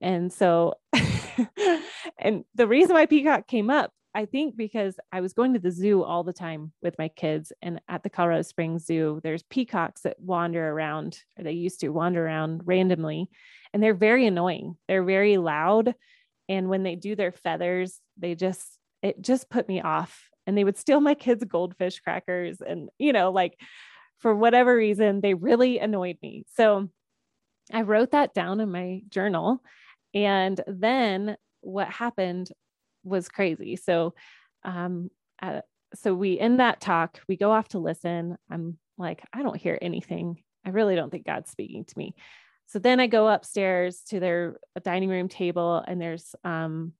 And 0.00 0.32
so 0.32 0.74
and 2.18 2.44
the 2.54 2.66
reason 2.66 2.94
why 2.94 3.06
peacock 3.06 3.46
came 3.46 3.70
up, 3.70 3.92
I 4.14 4.26
think 4.26 4.56
because 4.56 4.98
I 5.12 5.20
was 5.20 5.32
going 5.32 5.52
to 5.54 5.60
the 5.60 5.70
zoo 5.70 6.02
all 6.02 6.24
the 6.24 6.32
time 6.32 6.72
with 6.82 6.98
my 6.98 7.08
kids 7.08 7.52
and 7.62 7.80
at 7.88 8.02
the 8.02 8.10
Colorado 8.10 8.42
Springs 8.42 8.84
Zoo, 8.84 9.20
there's 9.22 9.44
peacocks 9.44 10.02
that 10.02 10.18
wander 10.20 10.68
around 10.68 11.18
or 11.38 11.44
they 11.44 11.52
used 11.52 11.80
to 11.80 11.90
wander 11.90 12.24
around 12.26 12.62
randomly 12.64 13.28
and 13.72 13.82
they're 13.82 13.94
very 13.94 14.26
annoying. 14.26 14.76
They're 14.88 15.04
very 15.04 15.36
loud 15.36 15.94
and 16.48 16.68
when 16.68 16.82
they 16.82 16.96
do 16.96 17.14
their 17.14 17.30
feathers, 17.30 18.00
they 18.16 18.34
just 18.34 18.78
it 19.02 19.22
just 19.22 19.48
put 19.48 19.68
me 19.68 19.80
off 19.80 20.28
and 20.46 20.56
they 20.56 20.64
would 20.64 20.76
steal 20.76 21.00
my 21.00 21.14
kids 21.14 21.44
goldfish 21.44 22.00
crackers 22.00 22.60
and 22.60 22.88
you 22.98 23.12
know 23.12 23.30
like 23.30 23.58
for 24.18 24.34
whatever 24.34 24.74
reason 24.74 25.20
they 25.20 25.34
really 25.34 25.78
annoyed 25.78 26.18
me 26.22 26.44
so 26.54 26.88
i 27.72 27.82
wrote 27.82 28.10
that 28.10 28.34
down 28.34 28.60
in 28.60 28.70
my 28.70 29.00
journal 29.08 29.62
and 30.14 30.60
then 30.66 31.36
what 31.60 31.88
happened 31.88 32.50
was 33.04 33.28
crazy 33.28 33.76
so 33.76 34.14
um 34.64 35.10
uh, 35.42 35.60
so 35.94 36.14
we 36.14 36.38
in 36.38 36.58
that 36.58 36.80
talk 36.80 37.20
we 37.28 37.36
go 37.36 37.50
off 37.50 37.68
to 37.68 37.78
listen 37.78 38.36
i'm 38.50 38.78
like 38.98 39.22
i 39.32 39.42
don't 39.42 39.56
hear 39.56 39.78
anything 39.80 40.42
i 40.64 40.70
really 40.70 40.94
don't 40.94 41.10
think 41.10 41.26
god's 41.26 41.50
speaking 41.50 41.84
to 41.84 41.96
me 41.96 42.14
so 42.66 42.78
then 42.78 43.00
i 43.00 43.06
go 43.06 43.28
upstairs 43.28 44.02
to 44.08 44.20
their 44.20 44.56
dining 44.84 45.08
room 45.08 45.28
table 45.28 45.82
and 45.86 46.00
there's 46.00 46.34
um 46.44 46.92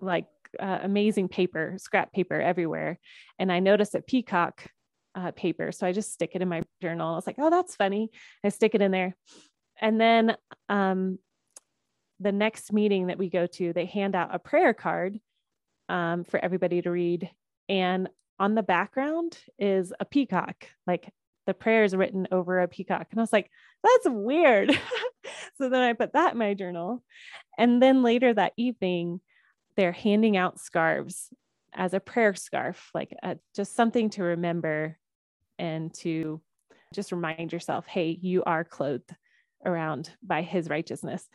like 0.00 0.26
uh, 0.60 0.78
amazing 0.82 1.28
paper, 1.28 1.74
scrap 1.78 2.12
paper 2.12 2.40
everywhere. 2.40 2.98
And 3.38 3.50
I 3.50 3.60
notice 3.60 3.94
a 3.94 4.00
peacock 4.00 4.66
uh, 5.14 5.30
paper. 5.32 5.72
So 5.72 5.86
I 5.86 5.92
just 5.92 6.12
stick 6.12 6.32
it 6.34 6.42
in 6.42 6.48
my 6.48 6.62
journal. 6.82 7.12
I 7.12 7.16
was 7.16 7.26
like, 7.26 7.36
oh, 7.38 7.50
that's 7.50 7.76
funny. 7.76 8.10
I 8.44 8.48
stick 8.48 8.74
it 8.74 8.82
in 8.82 8.90
there. 8.90 9.16
And 9.80 10.00
then 10.00 10.36
um, 10.68 11.18
the 12.24 12.32
next 12.32 12.72
meeting 12.72 13.06
that 13.06 13.18
we 13.18 13.28
go 13.28 13.46
to, 13.46 13.72
they 13.72 13.84
hand 13.84 14.16
out 14.16 14.34
a 14.34 14.38
prayer 14.38 14.74
card 14.74 15.20
um, 15.88 16.24
for 16.24 16.42
everybody 16.42 16.82
to 16.82 16.90
read. 16.90 17.30
And 17.68 18.08
on 18.38 18.54
the 18.54 18.62
background 18.62 19.38
is 19.58 19.92
a 20.00 20.04
peacock, 20.04 20.66
like 20.86 21.12
the 21.46 21.54
prayer 21.54 21.84
is 21.84 21.94
written 21.94 22.26
over 22.32 22.60
a 22.60 22.68
peacock. 22.68 23.08
And 23.10 23.20
I 23.20 23.22
was 23.22 23.32
like, 23.32 23.50
that's 23.82 24.08
weird. 24.08 24.70
so 25.58 25.68
then 25.68 25.82
I 25.82 25.92
put 25.92 26.14
that 26.14 26.32
in 26.32 26.38
my 26.38 26.54
journal. 26.54 27.04
And 27.58 27.80
then 27.80 28.02
later 28.02 28.32
that 28.32 28.54
evening, 28.56 29.20
they're 29.76 29.92
handing 29.92 30.36
out 30.36 30.58
scarves 30.58 31.28
as 31.74 31.92
a 31.92 32.00
prayer 32.00 32.34
scarf, 32.34 32.90
like 32.94 33.14
a, 33.22 33.28
uh, 33.28 33.34
just 33.54 33.76
something 33.76 34.10
to 34.10 34.22
remember 34.22 34.96
and 35.58 35.92
to 35.94 36.40
just 36.94 37.12
remind 37.12 37.52
yourself, 37.52 37.86
hey, 37.86 38.18
you 38.20 38.42
are 38.44 38.64
clothed 38.64 39.14
around 39.64 40.10
by 40.22 40.42
his 40.42 40.68
righteousness. 40.68 41.28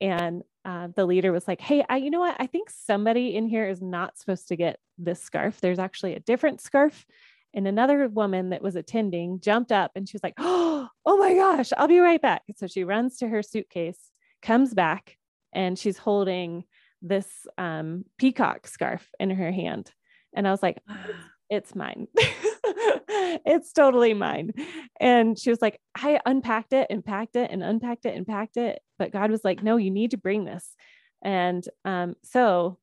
And 0.00 0.42
uh, 0.64 0.88
the 0.94 1.06
leader 1.06 1.32
was 1.32 1.46
like, 1.46 1.60
hey, 1.60 1.84
I, 1.88 1.96
you 1.96 2.10
know 2.10 2.20
what? 2.20 2.36
I 2.38 2.46
think 2.46 2.70
somebody 2.70 3.34
in 3.36 3.46
here 3.46 3.68
is 3.68 3.80
not 3.80 4.18
supposed 4.18 4.48
to 4.48 4.56
get 4.56 4.78
this 4.98 5.22
scarf. 5.22 5.60
There's 5.60 5.78
actually 5.78 6.14
a 6.14 6.20
different 6.20 6.60
scarf. 6.60 7.06
And 7.54 7.66
another 7.66 8.08
woman 8.08 8.50
that 8.50 8.62
was 8.62 8.76
attending 8.76 9.40
jumped 9.40 9.72
up 9.72 9.92
and 9.94 10.08
she 10.08 10.14
was 10.14 10.22
like, 10.22 10.34
oh, 10.38 10.88
oh 11.06 11.16
my 11.16 11.34
gosh, 11.34 11.70
I'll 11.76 11.88
be 11.88 12.00
right 12.00 12.20
back. 12.20 12.42
So 12.56 12.66
she 12.66 12.84
runs 12.84 13.18
to 13.18 13.28
her 13.28 13.42
suitcase, 13.42 14.10
comes 14.42 14.74
back, 14.74 15.16
and 15.52 15.78
she's 15.78 15.96
holding 15.96 16.64
this 17.00 17.46
um, 17.56 18.04
peacock 18.18 18.66
scarf 18.66 19.08
in 19.18 19.30
her 19.30 19.52
hand. 19.52 19.90
And 20.34 20.46
I 20.46 20.50
was 20.50 20.62
like, 20.62 20.78
it's 21.50 21.74
mine. 21.74 22.08
it's 23.46 23.72
totally 23.72 24.14
mine. 24.14 24.52
And 25.00 25.38
she 25.38 25.50
was 25.50 25.62
like, 25.62 25.80
I 25.94 26.20
unpacked 26.26 26.72
it 26.72 26.88
and 26.90 27.04
packed 27.04 27.36
it 27.36 27.50
and 27.50 27.62
unpacked 27.62 28.06
it 28.06 28.16
and 28.16 28.26
packed 28.26 28.56
it. 28.56 28.80
But 28.98 29.12
God 29.12 29.30
was 29.30 29.44
like, 29.44 29.62
no, 29.62 29.76
you 29.76 29.90
need 29.90 30.12
to 30.12 30.16
bring 30.16 30.44
this. 30.44 30.74
And 31.22 31.66
um, 31.84 32.14
so 32.24 32.78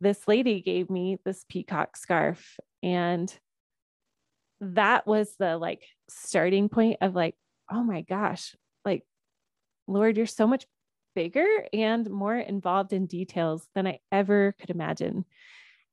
this 0.00 0.28
lady 0.28 0.60
gave 0.60 0.90
me 0.90 1.18
this 1.24 1.44
peacock 1.48 1.96
scarf. 1.96 2.58
And 2.82 3.32
that 4.60 5.06
was 5.06 5.34
the 5.38 5.56
like 5.56 5.84
starting 6.08 6.68
point 6.68 6.98
of 7.00 7.14
like, 7.14 7.34
oh 7.70 7.82
my 7.82 8.02
gosh, 8.02 8.54
like, 8.84 9.04
Lord, 9.86 10.16
you're 10.16 10.26
so 10.26 10.46
much 10.46 10.66
bigger 11.14 11.46
and 11.72 12.08
more 12.10 12.36
involved 12.36 12.92
in 12.92 13.06
details 13.06 13.66
than 13.74 13.86
I 13.86 14.00
ever 14.12 14.54
could 14.60 14.70
imagine. 14.70 15.24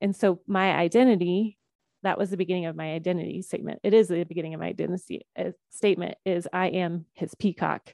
And 0.01 0.15
so 0.15 0.39
my 0.47 0.75
identity, 0.75 1.57
that 2.05 2.17
was 2.17 2.29
the 2.29 2.37
beginning 2.37 2.65
of 2.65 2.75
my 2.75 2.93
identity 2.93 3.41
statement. 3.41 3.79
It 3.83 3.93
is 3.93 4.07
the 4.07 4.23
beginning 4.23 4.53
of 4.53 4.59
my 4.59 4.67
identity 4.67 5.25
uh, 5.37 5.51
statement 5.69 6.15
is 6.25 6.47
I 6.51 6.67
am 6.67 7.05
his 7.13 7.35
peacock. 7.35 7.93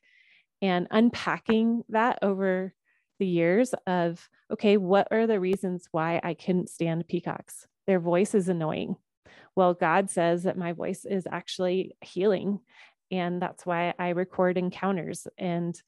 And 0.61 0.87
unpacking 0.91 1.83
that 1.89 2.19
over 2.21 2.73
the 3.19 3.27
years 3.27 3.73
of, 3.87 4.27
okay, 4.51 4.77
what 4.77 5.07
are 5.11 5.27
the 5.27 5.39
reasons 5.39 5.87
why 5.91 6.19
I 6.23 6.33
couldn't 6.33 6.69
stand 6.69 7.07
peacocks? 7.07 7.67
Their 7.87 7.99
voice 7.99 8.35
is 8.35 8.49
annoying. 8.49 8.95
Well, 9.55 9.73
God 9.73 10.09
says 10.09 10.43
that 10.43 10.57
my 10.57 10.73
voice 10.73 11.05
is 11.05 11.27
actually 11.29 11.95
healing. 12.01 12.59
And 13.11 13.41
that's 13.41 13.65
why 13.65 13.93
I 13.99 14.09
record 14.09 14.57
encounters. 14.57 15.27
And 15.37 15.79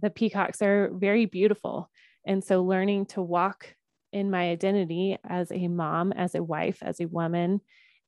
the 0.00 0.10
peacocks 0.10 0.62
are 0.62 0.90
very 0.92 1.26
beautiful. 1.26 1.90
And 2.26 2.44
so 2.44 2.62
learning 2.62 3.06
to 3.06 3.22
walk 3.22 3.74
in 4.12 4.30
my 4.30 4.50
identity 4.50 5.16
as 5.24 5.50
a 5.52 5.68
mom, 5.68 6.12
as 6.12 6.34
a 6.34 6.42
wife, 6.42 6.78
as 6.82 7.00
a 7.00 7.06
woman, 7.06 7.60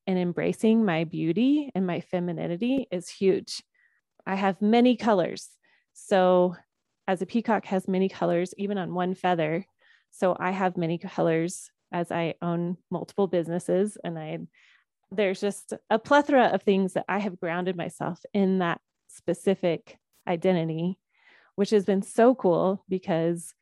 and 0.06 0.18
embracing 0.18 0.84
my 0.84 1.04
beauty 1.04 1.70
and 1.74 1.86
my 1.86 2.00
femininity 2.00 2.86
is 2.90 3.08
huge. 3.08 3.62
I 4.26 4.34
have 4.34 4.60
many 4.60 4.96
colors. 4.96 5.48
So, 5.94 6.56
as 7.08 7.20
a 7.20 7.26
peacock 7.26 7.66
has 7.66 7.88
many 7.88 8.08
colors, 8.08 8.54
even 8.56 8.78
on 8.78 8.94
one 8.94 9.14
feather. 9.14 9.64
So, 10.10 10.36
I 10.38 10.50
have 10.50 10.76
many 10.76 10.98
colors 10.98 11.70
as 11.92 12.10
I 12.10 12.34
own 12.40 12.78
multiple 12.90 13.26
businesses 13.26 13.98
and 14.02 14.18
I 14.18 14.38
there's 15.12 15.40
just 15.40 15.74
a 15.90 15.98
plethora 15.98 16.46
of 16.46 16.62
things 16.62 16.94
that 16.94 17.04
I 17.06 17.18
have 17.18 17.38
grounded 17.38 17.76
myself 17.76 18.20
in 18.32 18.60
that 18.60 18.80
specific 19.08 19.98
identity, 20.26 20.98
which 21.54 21.70
has 21.70 21.84
been 21.84 22.02
so 22.02 22.34
cool 22.34 22.82
because 22.88 23.52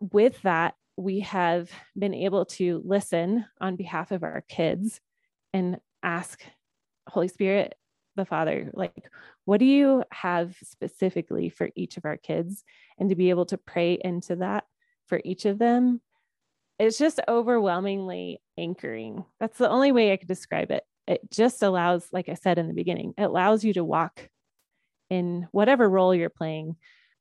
with 0.00 0.40
that, 0.42 0.74
we 0.96 1.20
have 1.20 1.70
been 1.98 2.14
able 2.14 2.46
to 2.46 2.82
listen 2.84 3.44
on 3.60 3.76
behalf 3.76 4.12
of 4.12 4.22
our 4.22 4.44
kids 4.48 5.00
and 5.52 5.78
ask 6.02 6.42
Holy 7.08 7.28
Spirit, 7.28 7.74
the 8.16 8.24
Father, 8.24 8.70
like, 8.74 9.10
what 9.44 9.58
do 9.58 9.64
you 9.64 10.04
have 10.12 10.56
specifically 10.62 11.48
for 11.48 11.68
each 11.74 11.96
of 11.96 12.04
our 12.04 12.16
kids? 12.16 12.62
And 12.98 13.10
to 13.10 13.16
be 13.16 13.30
able 13.30 13.46
to 13.46 13.58
pray 13.58 13.98
into 14.00 14.36
that 14.36 14.64
for 15.08 15.20
each 15.24 15.44
of 15.44 15.58
them 15.58 16.00
it's 16.78 16.98
just 16.98 17.20
overwhelmingly 17.28 18.40
anchoring. 18.58 19.24
That's 19.38 19.58
the 19.58 19.70
only 19.70 19.92
way 19.92 20.12
I 20.12 20.16
could 20.16 20.28
describe 20.28 20.70
it. 20.70 20.84
It 21.06 21.20
just 21.30 21.62
allows, 21.62 22.08
like 22.12 22.28
I 22.28 22.34
said 22.34 22.58
in 22.58 22.68
the 22.68 22.74
beginning, 22.74 23.14
it 23.16 23.22
allows 23.22 23.64
you 23.64 23.74
to 23.74 23.84
walk 23.84 24.28
in 25.10 25.46
whatever 25.52 25.88
role 25.88 26.14
you're 26.14 26.30
playing 26.30 26.76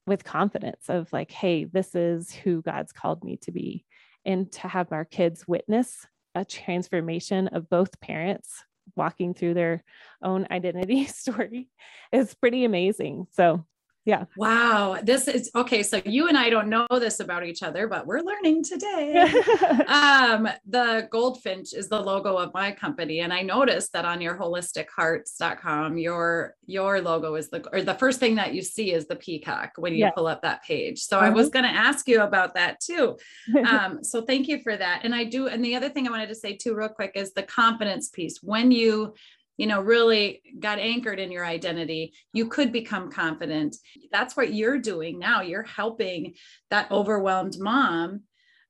with 0.05 0.23
confidence 0.23 0.89
of 0.89 1.11
like, 1.13 1.31
hey, 1.31 1.65
this 1.65 1.95
is 1.95 2.31
who 2.31 2.61
God's 2.61 2.91
called 2.91 3.23
me 3.23 3.37
to 3.43 3.51
be. 3.51 3.85
And 4.25 4.51
to 4.53 4.67
have 4.67 4.91
our 4.91 5.05
kids 5.05 5.47
witness 5.47 6.05
a 6.35 6.43
transformation 6.45 7.47
of 7.49 7.69
both 7.69 7.99
parents 7.99 8.63
walking 8.95 9.33
through 9.33 9.53
their 9.53 9.83
own 10.21 10.47
identity 10.51 11.05
story 11.07 11.69
is 12.11 12.33
pretty 12.33 12.65
amazing. 12.65 13.27
So 13.31 13.65
yeah. 14.05 14.25
Wow 14.35 14.99
this 15.01 15.27
is 15.27 15.49
okay 15.55 15.81
so 15.83 16.01
you 16.05 16.27
and 16.27 16.37
i 16.37 16.49
don't 16.49 16.67
know 16.67 16.87
this 16.91 17.19
about 17.19 17.45
each 17.45 17.63
other 17.63 17.87
but 17.87 18.05
we're 18.05 18.21
learning 18.21 18.63
today. 18.63 19.31
Um 19.87 20.47
the 20.65 21.07
goldfinch 21.11 21.73
is 21.73 21.87
the 21.89 21.99
logo 21.99 22.37
of 22.37 22.53
my 22.53 22.71
company 22.71 23.19
and 23.21 23.33
i 23.33 23.41
noticed 23.41 23.93
that 23.93 24.05
on 24.05 24.21
your 24.21 24.37
wholistichearts.com 24.37 25.97
your 25.97 26.55
your 26.65 27.01
logo 27.01 27.35
is 27.35 27.49
the 27.49 27.67
or 27.71 27.81
the 27.81 27.93
first 27.95 28.19
thing 28.19 28.35
that 28.35 28.53
you 28.53 28.61
see 28.61 28.93
is 28.93 29.07
the 29.07 29.15
peacock 29.15 29.71
when 29.77 29.93
you 29.93 29.99
yes. 29.99 30.13
pull 30.15 30.27
up 30.27 30.41
that 30.41 30.63
page. 30.63 30.99
So 30.99 31.19
i 31.19 31.29
was 31.29 31.47
mm-hmm. 31.47 31.61
going 31.61 31.73
to 31.73 31.79
ask 31.79 32.07
you 32.07 32.21
about 32.21 32.55
that 32.55 32.79
too. 32.79 33.17
Um 33.63 34.03
so 34.03 34.21
thank 34.21 34.47
you 34.47 34.61
for 34.61 34.75
that. 34.75 35.01
And 35.03 35.15
i 35.15 35.23
do 35.23 35.47
and 35.47 35.63
the 35.63 35.75
other 35.75 35.89
thing 35.89 36.07
i 36.07 36.11
wanted 36.11 36.29
to 36.29 36.35
say 36.35 36.55
too 36.55 36.75
real 36.75 36.89
quick 36.89 37.13
is 37.15 37.33
the 37.33 37.43
confidence 37.43 38.09
piece. 38.09 38.39
When 38.41 38.71
you 38.71 39.13
you 39.57 39.67
know 39.67 39.81
really 39.81 40.41
got 40.59 40.79
anchored 40.79 41.19
in 41.19 41.31
your 41.31 41.45
identity 41.45 42.13
you 42.33 42.47
could 42.47 42.71
become 42.71 43.11
confident. 43.11 43.75
That's 44.11 44.35
what 44.35 44.53
you're 44.53 44.79
doing 44.79 45.19
now. 45.19 45.41
You're 45.41 45.63
helping 45.63 46.35
that 46.69 46.91
overwhelmed 46.91 47.57
mom 47.59 48.21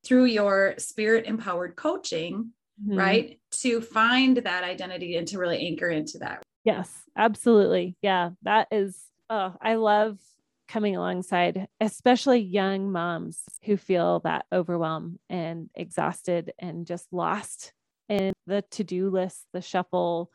through 0.06 0.26
your 0.26 0.76
spirit 0.78 1.26
empowered 1.26 1.76
coaching 1.76 2.52
mm-hmm. 2.82 2.98
right 2.98 3.40
to 3.52 3.82
find 3.82 4.38
that 4.38 4.64
identity 4.64 5.16
and 5.16 5.28
to 5.30 5.38
really 5.38 5.66
anchor 5.68 5.90
into 5.90 6.18
that. 6.20 6.44
Yes 6.64 6.90
absolutely. 7.18 7.96
Yeah 8.02 8.32
that 8.44 8.68
is 8.72 9.00
oh 9.30 9.56
i 9.62 9.76
love 9.76 10.18
coming 10.68 10.96
alongside 10.96 11.68
especially 11.80 12.40
young 12.40 12.92
moms 12.92 13.44
who 13.64 13.78
feel 13.78 14.20
that 14.22 14.46
overwhelm 14.52 15.20
and 15.30 15.70
exhausted 15.76 16.52
and 16.58 16.88
just 16.88 17.08
lost 17.12 17.74
in 18.10 18.34
the 18.48 18.64
to-do 18.72 19.10
list 19.10 19.46
the 19.54 19.62
shuffle 19.62 20.30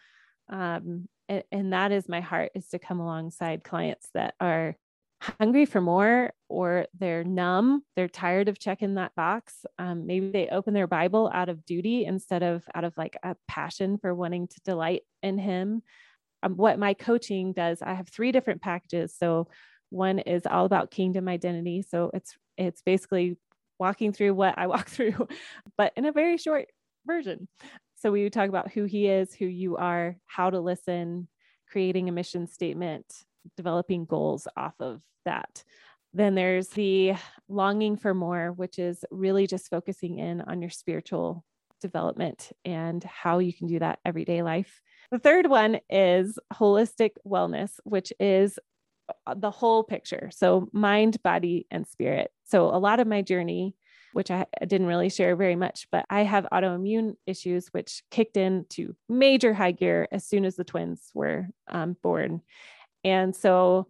um, 0.48 1.08
and, 1.28 1.44
and 1.52 1.72
that 1.72 1.92
is 1.92 2.08
my 2.08 2.20
heart 2.20 2.52
is 2.54 2.68
to 2.68 2.78
come 2.78 3.00
alongside 3.00 3.64
clients 3.64 4.08
that 4.14 4.34
are 4.40 4.76
hungry 5.20 5.66
for 5.66 5.80
more 5.80 6.32
or 6.48 6.87
they're 6.96 7.24
numb 7.24 7.82
they're 7.96 8.08
tired 8.08 8.48
of 8.48 8.58
checking 8.58 8.94
that 8.94 9.14
box. 9.16 9.66
Um, 9.78 10.06
maybe 10.06 10.30
they 10.30 10.48
open 10.48 10.74
their 10.74 10.87
bible 10.87 11.30
out 11.32 11.48
of 11.48 11.64
duty 11.64 12.04
instead 12.04 12.42
of 12.42 12.64
out 12.74 12.84
of 12.84 12.96
like 12.96 13.16
a 13.22 13.34
passion 13.48 13.98
for 13.98 14.14
wanting 14.14 14.46
to 14.48 14.61
delight 14.64 15.02
in 15.22 15.38
him. 15.38 15.82
Um, 16.42 16.56
what 16.56 16.78
my 16.78 16.94
coaching 16.94 17.52
does 17.52 17.82
i 17.82 17.94
have 17.94 18.08
three 18.08 18.32
different 18.32 18.62
packages. 18.62 19.14
So 19.16 19.48
one 19.90 20.18
is 20.20 20.42
all 20.46 20.66
about 20.66 20.90
kingdom 20.90 21.28
identity. 21.28 21.82
So 21.82 22.11
it's 22.14 22.37
it's 22.56 22.82
basically 22.82 23.37
walking 23.78 24.12
through 24.12 24.34
what 24.34 24.58
i 24.58 24.66
walk 24.74 24.88
through 24.88 25.28
but 25.76 25.92
in 25.96 26.04
a 26.04 26.12
very 26.12 26.37
short 26.37 26.66
version 27.06 27.48
so 27.98 28.12
we 28.12 28.22
would 28.22 28.32
talk 28.32 28.48
about 28.48 28.70
who 28.70 28.84
he 28.84 29.08
is, 29.08 29.34
who 29.34 29.46
you 29.46 29.76
are, 29.76 30.16
how 30.26 30.50
to 30.50 30.61
listen, 30.61 31.28
creating 31.68 32.08
a 32.08 32.12
mission 32.12 32.46
statement, 32.46 33.24
developing 33.56 34.04
goals 34.04 34.46
off 34.56 34.74
of 34.80 35.00
that. 35.24 35.64
Then 36.14 36.34
there's 36.34 36.68
the 36.68 37.14
longing 37.48 37.96
for 37.96 38.14
more, 38.14 38.52
which 38.52 38.78
is 38.78 39.04
really 39.11 39.46
just 39.46 39.68
focusing 39.68 40.18
in 40.18 40.40
on 40.42 40.62
your 40.62 40.70
spiritual 40.70 41.44
development 41.80 42.52
and 42.64 43.02
how 43.04 43.38
you 43.38 43.52
can 43.52 43.66
do 43.66 43.78
that 43.78 43.98
everyday 44.04 44.42
life. 44.42 44.80
The 45.11 45.18
third 45.18 45.46
one 45.46 45.80
is 45.90 46.38
holistic 46.52 47.12
wellness, 47.26 47.72
which 47.84 48.12
is 48.20 48.58
the 49.37 49.50
whole 49.50 49.84
picture. 49.84 50.30
So, 50.32 50.68
mind, 50.72 51.22
body, 51.22 51.66
and 51.70 51.87
spirit. 51.87 52.30
So, 52.44 52.66
a 52.66 52.78
lot 52.78 53.00
of 53.00 53.06
my 53.06 53.22
journey 53.22 53.74
which 54.18 54.33
I 54.33 54.46
didn't 54.66 54.88
really 54.88 55.11
share 55.11 55.37
very 55.37 55.54
much, 55.54 55.87
but 55.92 56.04
I 56.11 56.24
have 56.24 56.48
autoimmune 56.52 57.14
issues, 57.24 57.68
which 57.68 58.02
kicked 58.11 58.37
into 58.37 58.96
major 59.09 59.54
high 59.54 59.70
gear 59.70 60.09
as 60.11 60.26
soon 60.26 60.44
as 60.44 60.57
the 60.57 60.64
twins 60.64 61.12
were 61.14 61.46
um, 61.68 61.96
born. 62.02 62.40
And 63.04 63.37
so 63.37 63.87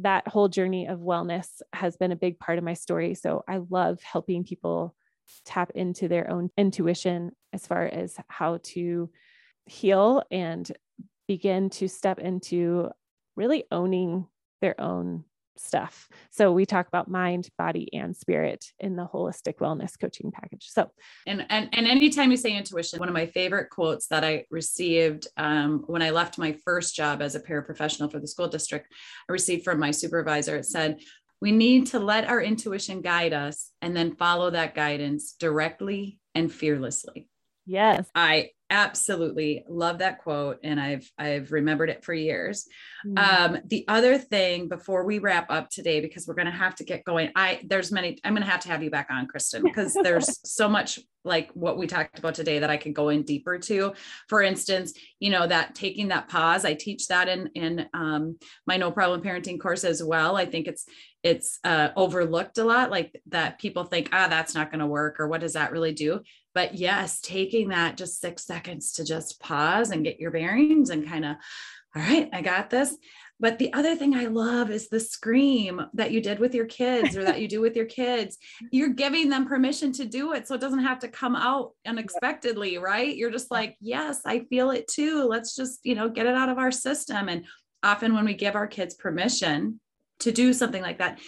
that 0.00 0.26
whole 0.26 0.48
journey 0.48 0.88
of 0.88 0.98
wellness 0.98 1.62
has 1.72 1.96
been 1.96 2.10
a 2.10 2.16
big 2.16 2.40
part 2.40 2.58
of 2.58 2.64
my 2.64 2.74
story. 2.74 3.14
So 3.14 3.44
I 3.46 3.60
love 3.70 4.02
helping 4.02 4.42
people 4.42 4.96
tap 5.44 5.70
into 5.76 6.08
their 6.08 6.28
own 6.28 6.50
intuition 6.58 7.30
as 7.52 7.64
far 7.64 7.84
as 7.86 8.16
how 8.26 8.58
to 8.74 9.08
heal 9.66 10.24
and 10.28 10.68
begin 11.28 11.70
to 11.70 11.86
step 11.86 12.18
into 12.18 12.90
really 13.36 13.62
owning 13.70 14.26
their 14.60 14.80
own 14.80 15.22
stuff. 15.60 16.08
So 16.30 16.52
we 16.52 16.66
talk 16.66 16.88
about 16.88 17.08
mind, 17.08 17.48
body, 17.58 17.88
and 17.92 18.16
spirit 18.16 18.66
in 18.78 18.96
the 18.96 19.06
holistic 19.06 19.56
wellness 19.56 19.98
coaching 19.98 20.30
package. 20.30 20.66
So 20.68 20.90
and 21.26 21.46
and 21.48 21.68
and 21.72 21.86
anytime 21.86 22.30
you 22.30 22.36
say 22.36 22.56
intuition, 22.56 22.98
one 22.98 23.08
of 23.08 23.14
my 23.14 23.26
favorite 23.26 23.70
quotes 23.70 24.06
that 24.08 24.24
I 24.24 24.44
received 24.50 25.28
um, 25.36 25.84
when 25.86 26.02
I 26.02 26.10
left 26.10 26.38
my 26.38 26.52
first 26.64 26.94
job 26.94 27.22
as 27.22 27.34
a 27.34 27.40
paraprofessional 27.40 28.10
for 28.10 28.18
the 28.18 28.26
school 28.26 28.48
district, 28.48 28.92
I 29.28 29.32
received 29.32 29.64
from 29.64 29.78
my 29.78 29.90
supervisor. 29.90 30.56
It 30.56 30.66
said, 30.66 31.00
"We 31.40 31.52
need 31.52 31.86
to 31.88 31.98
let 31.98 32.28
our 32.28 32.42
intuition 32.42 33.00
guide 33.00 33.32
us, 33.32 33.70
and 33.82 33.96
then 33.96 34.16
follow 34.16 34.50
that 34.50 34.74
guidance 34.74 35.32
directly 35.32 36.18
and 36.34 36.52
fearlessly." 36.52 37.28
Yes. 37.66 38.08
I 38.14 38.50
absolutely 38.70 39.64
love 39.68 39.98
that 39.98 40.18
quote 40.18 40.58
and 40.62 40.78
I've 40.78 41.10
I've 41.18 41.52
remembered 41.52 41.90
it 41.90 42.04
for 42.04 42.12
years. 42.12 42.66
Mm. 43.06 43.18
Um, 43.18 43.58
the 43.66 43.84
other 43.88 44.18
thing 44.18 44.68
before 44.68 45.04
we 45.04 45.18
wrap 45.18 45.50
up 45.50 45.70
today, 45.70 46.00
because 46.00 46.26
we're 46.26 46.34
gonna 46.34 46.50
have 46.50 46.74
to 46.76 46.84
get 46.84 47.04
going. 47.04 47.30
I 47.34 47.60
there's 47.64 47.90
many, 47.90 48.18
I'm 48.24 48.34
gonna 48.34 48.46
have 48.46 48.60
to 48.60 48.68
have 48.68 48.82
you 48.82 48.90
back 48.90 49.08
on, 49.10 49.26
Kristin, 49.26 49.62
because 49.62 49.94
there's 49.94 50.40
so 50.44 50.68
much 50.68 51.00
like 51.24 51.50
what 51.52 51.78
we 51.78 51.86
talked 51.86 52.18
about 52.18 52.34
today 52.34 52.58
that 52.58 52.70
I 52.70 52.76
could 52.76 52.94
go 52.94 53.08
in 53.08 53.22
deeper 53.22 53.58
to. 53.58 53.92
For 54.28 54.42
instance, 54.42 54.94
you 55.20 55.30
know, 55.30 55.46
that 55.46 55.74
taking 55.74 56.08
that 56.08 56.28
pause, 56.28 56.64
I 56.64 56.74
teach 56.74 57.08
that 57.08 57.28
in 57.28 57.48
in 57.54 57.86
um, 57.94 58.38
my 58.66 58.76
no 58.76 58.90
problem 58.90 59.22
parenting 59.22 59.60
course 59.60 59.84
as 59.84 60.02
well. 60.02 60.36
I 60.36 60.46
think 60.46 60.66
it's 60.66 60.86
it's 61.22 61.58
uh, 61.64 61.88
overlooked 61.96 62.58
a 62.58 62.64
lot, 62.64 62.90
like 62.90 63.20
that 63.26 63.58
people 63.58 63.84
think, 63.84 64.08
ah, 64.12 64.28
that's 64.28 64.54
not 64.54 64.70
going 64.70 64.80
to 64.80 64.86
work, 64.86 65.18
or 65.18 65.26
what 65.26 65.40
does 65.40 65.54
that 65.54 65.72
really 65.72 65.92
do? 65.92 66.20
But 66.54 66.74
yes, 66.74 67.20
taking 67.20 67.68
that 67.68 67.96
just 67.96 68.20
six 68.20 68.44
seconds 68.44 68.92
to 68.94 69.04
just 69.04 69.40
pause 69.40 69.90
and 69.90 70.04
get 70.04 70.18
your 70.18 70.30
bearings 70.30 70.90
and 70.90 71.06
kind 71.06 71.24
of, 71.24 71.36
all 71.94 72.02
right, 72.02 72.28
I 72.32 72.42
got 72.42 72.70
this. 72.70 72.96
But 73.40 73.58
the 73.58 73.72
other 73.72 73.94
thing 73.94 74.14
I 74.14 74.24
love 74.26 74.70
is 74.70 74.88
the 74.88 74.98
scream 74.98 75.80
that 75.94 76.10
you 76.10 76.20
did 76.20 76.40
with 76.40 76.54
your 76.54 76.66
kids 76.66 77.16
or 77.16 77.22
that 77.24 77.40
you 77.40 77.46
do 77.46 77.60
with 77.60 77.76
your 77.76 77.86
kids. 77.86 78.36
You're 78.72 78.88
giving 78.88 79.28
them 79.28 79.46
permission 79.46 79.92
to 79.92 80.04
do 80.04 80.32
it 80.32 80.48
so 80.48 80.56
it 80.56 80.60
doesn't 80.60 80.80
have 80.80 80.98
to 81.00 81.08
come 81.08 81.36
out 81.36 81.72
unexpectedly, 81.86 82.78
right? 82.78 83.16
You're 83.16 83.30
just 83.30 83.50
like, 83.50 83.76
yes, 83.80 84.22
I 84.26 84.40
feel 84.50 84.70
it 84.70 84.88
too. 84.88 85.24
Let's 85.24 85.54
just, 85.54 85.80
you 85.84 85.94
know, 85.94 86.08
get 86.08 86.26
it 86.26 86.34
out 86.34 86.48
of 86.48 86.58
our 86.58 86.72
system. 86.72 87.28
And 87.28 87.44
often 87.84 88.14
when 88.14 88.24
we 88.24 88.34
give 88.34 88.56
our 88.56 88.66
kids 88.66 88.94
permission 88.94 89.78
to 90.20 90.32
do 90.32 90.52
something 90.52 90.82
like 90.82 90.98
that, 90.98 91.20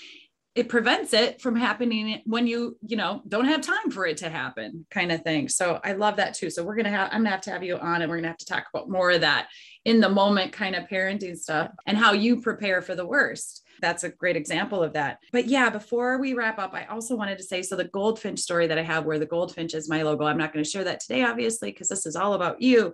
it 0.55 0.69
prevents 0.69 1.13
it 1.13 1.41
from 1.41 1.55
happening 1.55 2.21
when 2.25 2.47
you 2.47 2.77
you 2.85 2.97
know 2.97 3.23
don't 3.29 3.45
have 3.45 3.61
time 3.61 3.91
for 3.91 4.05
it 4.07 4.17
to 4.17 4.29
happen 4.29 4.85
kind 4.91 5.13
of 5.13 5.23
thing. 5.23 5.49
So 5.49 5.81
i 5.85 5.93
love 5.93 6.17
that 6.17 6.35
too. 6.35 6.51
So 6.51 6.65
we're 6.65 6.77
gonna 6.77 6.91
have 6.91 7.09
i'm 7.13 7.21
gonna 7.21 7.31
have 7.31 7.41
to 7.43 7.51
have 7.51 7.63
you 7.63 7.77
on 7.77 8.03
and 8.03 8.11
we're 8.11 8.17
gonna 8.17 8.29
have 8.29 8.39
to 8.39 8.47
talk 8.47 8.65
about 8.73 8.91
more 8.91 9.13
of 9.13 9.21
that 9.21 9.49
in 9.85 10.01
the 10.01 10.09
moment 10.09 10.53
kind 10.53 10.75
of 10.75 10.89
parenting 10.89 11.37
stuff 11.37 11.71
and 11.87 11.97
how 11.97 12.13
you 12.13 12.41
prepare 12.41 12.83
for 12.83 12.95
the 12.95 13.07
worst. 13.07 13.65
That's 13.81 14.05
a 14.05 14.11
great 14.11 14.37
example 14.37 14.83
of 14.83 14.93
that. 14.95 15.19
But 15.33 15.47
yeah 15.47 15.71
before 15.71 16.19
we 16.19 16.35
wrap 16.35 16.59
up 16.59 16.75
i 16.75 16.85
also 16.87 17.15
wanted 17.15 17.39
to 17.39 17.45
say 17.45 17.63
so 17.63 17.77
the 17.77 17.85
goldfinch 17.85 18.41
story 18.41 18.67
that 18.67 18.79
i 18.79 18.83
have 18.83 19.05
where 19.05 19.19
the 19.19 19.27
goldfinch 19.27 19.75
is 19.75 19.89
my 19.89 20.03
logo 20.03 20.25
i'm 20.25 20.39
not 20.39 20.53
going 20.53 20.65
to 20.65 20.71
share 20.71 20.85
that 20.85 21.01
today 21.01 21.23
obviously 21.23 21.71
because 21.71 21.89
this 21.89 22.07
is 22.07 22.17
all 22.17 22.35
about 22.35 22.61
you 22.61 22.93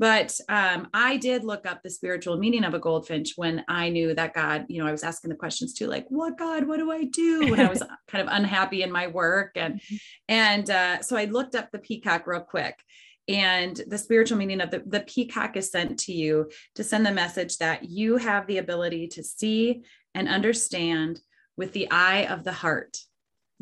but 0.00 0.40
um, 0.48 0.88
I 0.94 1.18
did 1.18 1.44
look 1.44 1.66
up 1.66 1.82
the 1.82 1.90
spiritual 1.90 2.38
meaning 2.38 2.64
of 2.64 2.72
a 2.72 2.78
goldfinch 2.78 3.34
when 3.36 3.62
I 3.68 3.90
knew 3.90 4.14
that 4.14 4.32
God, 4.32 4.64
you 4.70 4.82
know, 4.82 4.88
I 4.88 4.92
was 4.92 5.04
asking 5.04 5.28
the 5.28 5.36
questions 5.36 5.74
too, 5.74 5.88
like, 5.88 6.06
what 6.08 6.38
God, 6.38 6.66
what 6.66 6.78
do 6.78 6.90
I 6.90 7.04
do? 7.04 7.50
When 7.50 7.60
I 7.60 7.68
was 7.68 7.82
kind 8.08 8.26
of 8.26 8.34
unhappy 8.34 8.82
in 8.82 8.90
my 8.90 9.08
work. 9.08 9.52
And, 9.56 9.74
mm-hmm. 9.74 9.96
and 10.26 10.70
uh, 10.70 11.02
so 11.02 11.18
I 11.18 11.26
looked 11.26 11.54
up 11.54 11.70
the 11.70 11.78
peacock 11.78 12.26
real 12.26 12.40
quick. 12.40 12.82
And 13.28 13.78
the 13.88 13.98
spiritual 13.98 14.38
meaning 14.38 14.62
of 14.62 14.70
the, 14.70 14.82
the 14.86 15.00
peacock 15.00 15.58
is 15.58 15.70
sent 15.70 15.98
to 16.00 16.14
you 16.14 16.50
to 16.76 16.82
send 16.82 17.04
the 17.04 17.12
message 17.12 17.58
that 17.58 17.84
you 17.84 18.16
have 18.16 18.46
the 18.46 18.56
ability 18.56 19.08
to 19.08 19.22
see 19.22 19.82
and 20.14 20.28
understand 20.28 21.20
with 21.58 21.74
the 21.74 21.90
eye 21.90 22.24
of 22.24 22.44
the 22.44 22.52
heart. 22.52 22.96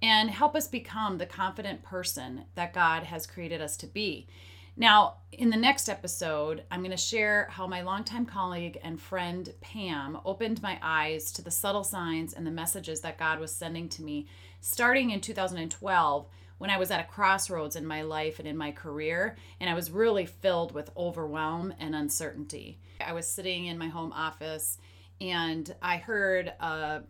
and 0.00 0.30
help 0.30 0.54
us 0.54 0.68
become 0.68 1.18
the 1.18 1.26
confident 1.26 1.83
person 1.83 2.42
that 2.54 2.72
God 2.72 3.02
has 3.02 3.26
created 3.26 3.61
us 3.61 3.76
to 3.78 3.88
be. 3.88 4.28
Now, 4.77 5.19
in 5.31 5.51
the 5.51 5.57
next 5.57 5.89
episode, 5.89 6.65
I'm 6.69 6.81
going 6.81 6.91
to 6.91 6.97
share 6.97 7.47
how 7.51 7.67
my 7.69 7.83
longtime 7.83 8.27
colleague 8.27 8.79
and 8.83 9.01
friend 9.01 9.49
Pam 9.61 10.19
opened 10.25 10.63
my 10.63 10.79
eyes 10.83 11.31
to 11.33 11.43
the 11.43 11.51
subtle 11.51 11.85
signs 11.85 12.33
and 12.33 12.45
the 12.45 12.51
messages 12.51 13.01
that 13.03 13.19
God 13.19 13.39
was 13.39 13.55
sending 13.55 13.89
to 13.91 14.03
me 14.03 14.27
starting 14.61 15.11
in 15.11 15.21
2012 15.21 16.27
when 16.59 16.71
I 16.71 16.79
was 16.79 16.91
at 16.91 17.01
a 17.01 17.05
crossroads 17.05 17.77
in 17.77 17.87
my 17.87 18.03
life 18.03 18.41
and 18.41 18.49
in 18.49 18.57
my 18.57 18.73
career, 18.73 19.37
and 19.61 19.71
I 19.71 19.75
was 19.75 19.93
really 19.93 20.27
filled 20.27 20.73
with 20.73 20.91
overwhelm 20.97 21.73
and 21.79 21.95
uncertainty. 21.95 22.81
I 23.05 23.13
was 23.13 23.29
sitting 23.29 23.67
in 23.67 23.79
my 23.79 23.89
home 23.89 24.13
office 24.13 24.79
and 25.21 25.73
I 25.83 25.99
heard 25.99 26.53
uh, 26.59 27.01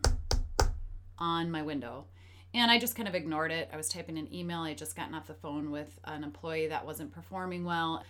on 1.18 1.50
my 1.50 1.62
window 1.62 2.06
and 2.54 2.70
I 2.70 2.78
just 2.78 2.94
kind 2.94 3.08
of 3.08 3.16
ignored 3.16 3.50
it. 3.50 3.68
I 3.72 3.76
was 3.76 3.88
typing 3.88 4.16
an 4.16 4.32
email. 4.32 4.60
I 4.60 4.74
just 4.74 4.94
gotten 4.94 5.12
off 5.14 5.26
the 5.26 5.34
phone 5.34 5.72
with 5.72 5.98
an 6.04 6.22
employee 6.22 6.68
that 6.68 6.86
wasn't 6.86 7.12
performing 7.12 7.64
well. 7.64 8.04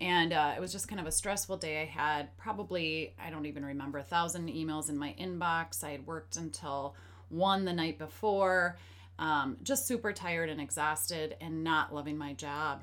And 0.00 0.32
uh, 0.32 0.54
it 0.56 0.60
was 0.60 0.72
just 0.72 0.88
kind 0.88 0.98
of 0.98 1.06
a 1.06 1.12
stressful 1.12 1.58
day. 1.58 1.82
I 1.82 1.84
had 1.84 2.34
probably, 2.38 3.14
I 3.22 3.28
don't 3.28 3.44
even 3.44 3.62
remember, 3.62 3.98
a 3.98 4.02
thousand 4.02 4.48
emails 4.48 4.88
in 4.88 4.96
my 4.96 5.14
inbox. 5.20 5.84
I 5.84 5.90
had 5.90 6.06
worked 6.06 6.36
until 6.36 6.94
one 7.28 7.66
the 7.66 7.74
night 7.74 7.98
before, 7.98 8.78
um, 9.18 9.58
just 9.62 9.86
super 9.86 10.14
tired 10.14 10.48
and 10.48 10.62
exhausted 10.62 11.36
and 11.42 11.62
not 11.62 11.94
loving 11.94 12.16
my 12.16 12.32
job. 12.32 12.82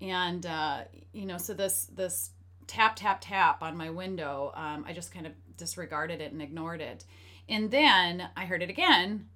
And, 0.00 0.44
uh, 0.44 0.80
you 1.12 1.26
know, 1.26 1.38
so 1.38 1.54
this, 1.54 1.84
this 1.94 2.30
tap, 2.66 2.96
tap, 2.96 3.20
tap 3.20 3.62
on 3.62 3.76
my 3.76 3.90
window, 3.90 4.50
um, 4.56 4.84
I 4.86 4.92
just 4.92 5.14
kind 5.14 5.28
of 5.28 5.32
disregarded 5.56 6.20
it 6.20 6.32
and 6.32 6.42
ignored 6.42 6.80
it. 6.80 7.04
And 7.48 7.70
then 7.70 8.28
I 8.36 8.46
heard 8.46 8.64
it 8.64 8.68
again 8.68 9.28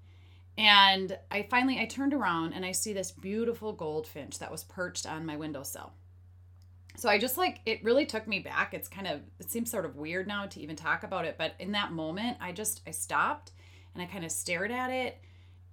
and 0.61 1.17
I 1.31 1.47
finally 1.49 1.81
I 1.81 1.87
turned 1.87 2.13
around 2.13 2.53
and 2.53 2.67
I 2.67 2.73
see 2.73 2.93
this 2.93 3.11
beautiful 3.11 3.73
goldfinch 3.73 4.39
that 4.41 4.53
was 4.53 4.63
perched 4.63 5.07
on 5.07 5.25
my 5.25 5.35
windowsill. 5.35 5.95
So 6.97 7.09
I 7.09 7.17
just 7.17 7.39
like 7.39 7.61
it 7.65 7.83
really 7.83 8.05
took 8.05 8.29
me 8.29 8.41
back. 8.41 8.75
It's 8.75 8.87
kind 8.87 9.07
of 9.07 9.23
it 9.39 9.51
seems 9.51 9.71
sort 9.71 9.87
of 9.87 9.97
weird 9.97 10.27
now 10.27 10.45
to 10.45 10.61
even 10.61 10.77
talk 10.77 11.03
about 11.03 11.25
it, 11.25 11.37
but 11.39 11.55
in 11.59 11.73
that 11.73 11.93
moment 11.93 12.37
I 12.43 12.53
just 12.53 12.83
I 12.87 12.91
stopped 12.91 13.53
and 13.95 14.03
I 14.03 14.07
kind 14.07 14.23
of 14.23 14.31
stared 14.31 14.71
at 14.71 14.91
it 14.91 15.19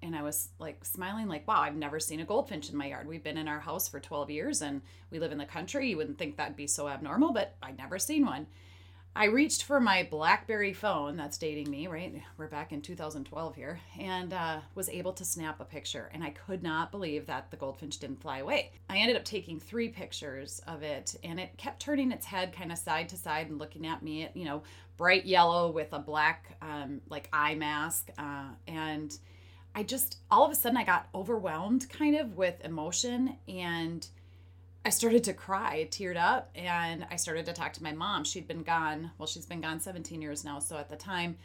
and 0.01 0.15
I 0.15 0.21
was 0.21 0.51
like 0.57 0.85
smiling 0.85 1.27
like 1.27 1.45
wow, 1.49 1.59
I've 1.59 1.75
never 1.75 1.99
seen 1.99 2.21
a 2.21 2.25
goldfinch 2.25 2.69
in 2.69 2.77
my 2.77 2.87
yard. 2.87 3.09
We've 3.09 3.23
been 3.23 3.37
in 3.37 3.49
our 3.49 3.59
house 3.59 3.89
for 3.89 3.99
12 3.99 4.29
years 4.29 4.61
and 4.61 4.81
we 5.11 5.19
live 5.19 5.33
in 5.33 5.37
the 5.37 5.45
country. 5.45 5.89
You 5.89 5.97
wouldn't 5.97 6.17
think 6.17 6.37
that'd 6.37 6.55
be 6.55 6.65
so 6.67 6.87
abnormal, 6.87 7.33
but 7.33 7.57
I'd 7.61 7.77
never 7.77 7.99
seen 7.99 8.25
one. 8.25 8.47
I 9.17 9.25
reached 9.25 9.63
for 9.63 9.79
my 9.79 10.03
Blackberry 10.03 10.73
phone, 10.73 11.17
that's 11.17 11.39
dating 11.39 11.71
me, 11.71 11.87
right? 11.87 12.21
We're 12.37 12.45
back 12.45 12.71
in 12.71 12.83
2012 12.83 13.55
here, 13.55 13.79
and 13.99 14.31
uh, 14.31 14.59
was 14.75 14.89
able 14.89 15.11
to 15.13 15.25
snap 15.25 15.59
a 15.59 15.65
picture. 15.65 16.11
And 16.13 16.23
I 16.23 16.29
could 16.29 16.61
not 16.61 16.91
believe 16.91 17.25
that 17.25 17.49
the 17.49 17.57
goldfinch 17.57 17.97
didn't 17.97 18.21
fly 18.21 18.37
away. 18.37 18.73
I 18.87 18.99
ended 18.99 19.15
up 19.15 19.25
taking 19.25 19.59
three 19.59 19.89
pictures 19.89 20.61
of 20.67 20.83
it, 20.83 21.15
and 21.23 21.39
it 21.39 21.57
kept 21.57 21.79
turning 21.79 22.11
its 22.11 22.27
head 22.27 22.53
kind 22.53 22.71
of 22.71 22.77
side 22.77 23.09
to 23.09 23.17
side 23.17 23.49
and 23.49 23.57
looking 23.57 23.87
at 23.87 24.03
me, 24.03 24.25
at, 24.25 24.37
you 24.37 24.45
know, 24.45 24.61
bright 24.97 25.25
yellow 25.25 25.71
with 25.71 25.93
a 25.93 25.99
black, 25.99 26.55
um, 26.61 27.01
like, 27.09 27.27
eye 27.33 27.55
mask. 27.55 28.11
Uh, 28.19 28.49
and 28.67 29.17
I 29.73 29.81
just, 29.81 30.17
all 30.29 30.45
of 30.45 30.51
a 30.51 30.55
sudden, 30.55 30.77
I 30.77 30.83
got 30.83 31.07
overwhelmed 31.15 31.89
kind 31.89 32.15
of 32.17 32.37
with 32.37 32.63
emotion 32.63 33.35
and 33.47 34.07
I 34.87 34.89
started 34.89 35.25
to 35.25 35.33
cry, 35.33 35.85
teared 35.91 36.15
up, 36.15 36.49
and 36.55 37.05
I 37.11 37.17
started 37.17 37.45
to 37.47 37.51
talk 37.51 37.73
to 37.73 37.83
my 37.83 37.91
mom. 37.91 38.23
She'd 38.23 38.47
been 38.47 38.63
gone, 38.63 39.11
well, 39.17 39.27
she's 39.27 39.45
been 39.45 39.59
gone 39.59 39.81
17 39.81 40.21
years 40.21 40.45
now, 40.45 40.59
so 40.59 40.77
at 40.77 40.87
the 40.87 40.95
time, 40.95 41.35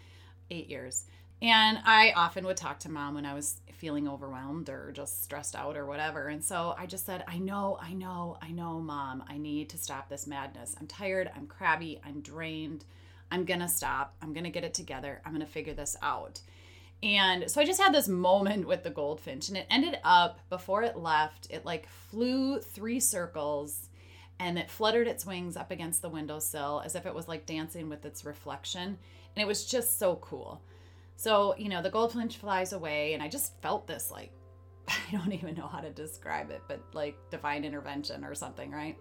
eight 0.52 0.70
years. 0.70 1.06
And 1.42 1.78
I 1.84 2.12
often 2.14 2.46
would 2.46 2.56
talk 2.56 2.78
to 2.80 2.88
mom 2.88 3.16
when 3.16 3.26
I 3.26 3.34
was 3.34 3.56
feeling 3.72 4.06
overwhelmed 4.06 4.68
or 4.68 4.92
just 4.92 5.24
stressed 5.24 5.56
out 5.56 5.76
or 5.76 5.86
whatever. 5.86 6.28
And 6.28 6.44
so 6.44 6.76
I 6.78 6.86
just 6.86 7.04
said, 7.04 7.24
I 7.26 7.38
know, 7.38 7.78
I 7.82 7.94
know, 7.94 8.38
I 8.40 8.52
know, 8.52 8.78
mom, 8.78 9.24
I 9.28 9.38
need 9.38 9.70
to 9.70 9.76
stop 9.76 10.08
this 10.08 10.28
madness. 10.28 10.76
I'm 10.80 10.86
tired, 10.86 11.28
I'm 11.34 11.48
crabby, 11.48 12.00
I'm 12.06 12.20
drained. 12.20 12.84
I'm 13.32 13.44
gonna 13.44 13.68
stop. 13.68 14.14
I'm 14.22 14.34
gonna 14.34 14.50
get 14.50 14.62
it 14.62 14.74
together. 14.74 15.20
I'm 15.24 15.32
gonna 15.32 15.46
figure 15.46 15.74
this 15.74 15.96
out. 16.00 16.38
And 17.02 17.50
so 17.50 17.60
I 17.60 17.64
just 17.64 17.80
had 17.80 17.92
this 17.92 18.06
moment 18.06 18.66
with 18.66 18.84
the 18.84 18.90
goldfinch, 18.90 19.48
and 19.48 19.58
it 19.58 19.66
ended 19.70 19.98
up 20.04 20.38
before 20.48 20.82
it 20.82 20.96
left, 20.96 21.48
it 21.50 21.64
like 21.64 21.88
flew 21.88 22.60
three 22.60 23.00
circles 23.00 23.88
and 24.38 24.58
it 24.58 24.70
fluttered 24.70 25.06
its 25.06 25.26
wings 25.26 25.56
up 25.56 25.70
against 25.70 26.02
the 26.02 26.08
windowsill 26.08 26.82
as 26.84 26.94
if 26.94 27.06
it 27.06 27.14
was 27.14 27.28
like 27.28 27.46
dancing 27.46 27.88
with 27.88 28.04
its 28.04 28.24
reflection. 28.24 28.82
And 28.82 29.42
it 29.42 29.46
was 29.46 29.64
just 29.64 29.98
so 29.98 30.16
cool. 30.16 30.62
So, 31.16 31.54
you 31.56 31.68
know, 31.68 31.82
the 31.82 31.90
goldfinch 31.90 32.36
flies 32.38 32.72
away, 32.72 33.14
and 33.14 33.22
I 33.22 33.28
just 33.28 33.60
felt 33.62 33.86
this 33.86 34.10
like, 34.10 34.32
I 34.88 34.98
don't 35.12 35.32
even 35.32 35.54
know 35.54 35.68
how 35.68 35.80
to 35.80 35.90
describe 35.90 36.50
it, 36.50 36.62
but 36.68 36.80
like 36.92 37.16
divine 37.30 37.64
intervention 37.64 38.24
or 38.24 38.34
something, 38.34 38.70
right? 38.70 38.96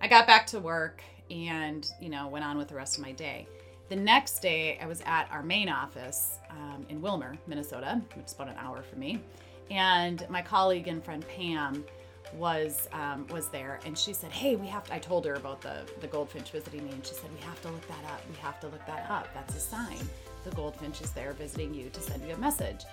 I 0.00 0.08
got 0.08 0.26
back 0.26 0.46
to 0.48 0.60
work 0.60 1.02
and, 1.30 1.90
you 2.00 2.10
know, 2.10 2.28
went 2.28 2.44
on 2.44 2.58
with 2.58 2.68
the 2.68 2.74
rest 2.74 2.98
of 2.98 3.04
my 3.04 3.12
day. 3.12 3.48
The 3.88 3.96
next 3.96 4.40
day, 4.40 4.78
I 4.82 4.86
was 4.86 5.00
at 5.06 5.28
our 5.30 5.44
main 5.44 5.68
office 5.68 6.38
um, 6.50 6.84
in 6.88 7.00
Willmar, 7.00 7.38
Minnesota, 7.46 8.00
which 8.14 8.26
is 8.26 8.32
about 8.32 8.48
an 8.48 8.56
hour 8.58 8.82
from 8.82 8.98
me, 8.98 9.20
and 9.70 10.26
my 10.28 10.42
colleague 10.42 10.88
and 10.88 11.04
friend 11.04 11.24
Pam 11.28 11.84
was 12.34 12.88
um, 12.92 13.28
was 13.28 13.48
there, 13.48 13.78
and 13.86 13.96
she 13.96 14.12
said, 14.12 14.32
"Hey, 14.32 14.56
we 14.56 14.66
have." 14.66 14.84
To, 14.84 14.94
I 14.94 14.98
told 14.98 15.24
her 15.24 15.34
about 15.34 15.60
the 15.60 15.82
the 16.00 16.08
goldfinch 16.08 16.50
visiting 16.50 16.84
me, 16.84 16.90
and 16.90 17.06
she 17.06 17.14
said, 17.14 17.30
"We 17.32 17.40
have 17.42 17.62
to 17.62 17.68
look 17.68 17.86
that 17.86 18.04
up. 18.06 18.20
We 18.28 18.34
have 18.38 18.58
to 18.60 18.66
look 18.66 18.84
that 18.86 19.08
up. 19.08 19.28
That's 19.32 19.54
a 19.54 19.60
sign. 19.60 19.98
The 20.42 20.50
goldfinch 20.50 21.00
is 21.00 21.12
there 21.12 21.32
visiting 21.34 21.72
you 21.72 21.88
to 21.90 22.00
send 22.00 22.26
you 22.26 22.34
a 22.34 22.38
message." 22.38 22.84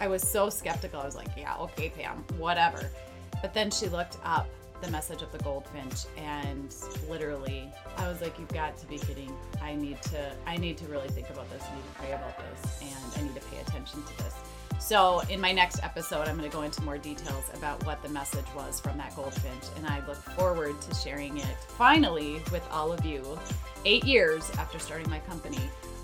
I 0.00 0.06
was 0.06 0.22
so 0.22 0.48
skeptical. 0.48 1.00
I 1.00 1.06
was 1.06 1.16
like, 1.16 1.28
"Yeah, 1.36 1.56
okay, 1.56 1.88
Pam, 1.88 2.24
whatever." 2.38 2.88
But 3.42 3.52
then 3.52 3.72
she 3.72 3.88
looked 3.88 4.18
up 4.24 4.46
the 4.80 4.90
message 4.90 5.22
of 5.22 5.32
the 5.32 5.38
goldfinch 5.38 6.04
and 6.16 6.74
literally 7.08 7.70
i 7.96 8.08
was 8.08 8.20
like 8.20 8.38
you've 8.38 8.48
got 8.48 8.76
to 8.76 8.86
be 8.86 8.98
kidding. 8.98 9.32
I 9.62 9.74
need 9.74 10.00
to 10.04 10.32
i 10.46 10.56
need 10.56 10.76
to 10.78 10.86
really 10.86 11.08
think 11.08 11.30
about 11.30 11.50
this. 11.50 11.62
I 11.62 11.74
need 11.74 11.82
to 11.82 11.98
pray 12.00 12.12
about 12.12 12.36
this 12.38 12.80
and 12.82 13.12
i 13.16 13.22
need 13.22 13.34
to 13.34 13.46
pay 13.48 13.58
attention 13.60 14.02
to 14.02 14.18
this. 14.18 14.34
So 14.78 15.20
in 15.30 15.40
my 15.40 15.52
next 15.52 15.82
episode 15.82 16.28
i'm 16.28 16.36
going 16.36 16.48
to 16.48 16.54
go 16.54 16.62
into 16.62 16.82
more 16.82 16.98
details 16.98 17.44
about 17.54 17.84
what 17.86 18.02
the 18.02 18.08
message 18.08 18.46
was 18.54 18.80
from 18.80 18.98
that 18.98 19.14
goldfinch 19.16 19.64
and 19.76 19.86
i 19.86 20.06
look 20.06 20.16
forward 20.16 20.80
to 20.82 20.94
sharing 20.94 21.38
it 21.38 21.56
finally 21.68 22.34
with 22.52 22.66
all 22.70 22.92
of 22.92 23.04
you 23.04 23.38
eight 23.84 24.04
years 24.04 24.50
after 24.58 24.78
starting 24.78 25.08
my 25.08 25.20
company. 25.20 25.60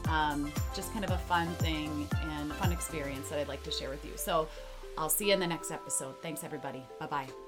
Um, 0.08 0.52
just 0.74 0.92
kind 0.92 1.04
of 1.04 1.10
a 1.10 1.18
fun 1.18 1.48
thing 1.54 2.08
and 2.38 2.52
fun 2.54 2.72
experience 2.72 3.28
that 3.28 3.38
i'd 3.38 3.48
like 3.48 3.62
to 3.64 3.70
share 3.70 3.90
with 3.90 4.04
you. 4.04 4.12
So 4.16 4.48
i'll 4.96 5.08
see 5.10 5.28
you 5.28 5.34
in 5.34 5.40
the 5.40 5.46
next 5.46 5.70
episode. 5.70 6.14
Thanks 6.22 6.42
everybody. 6.44 6.82
Bye 6.98 7.06
bye 7.06 7.41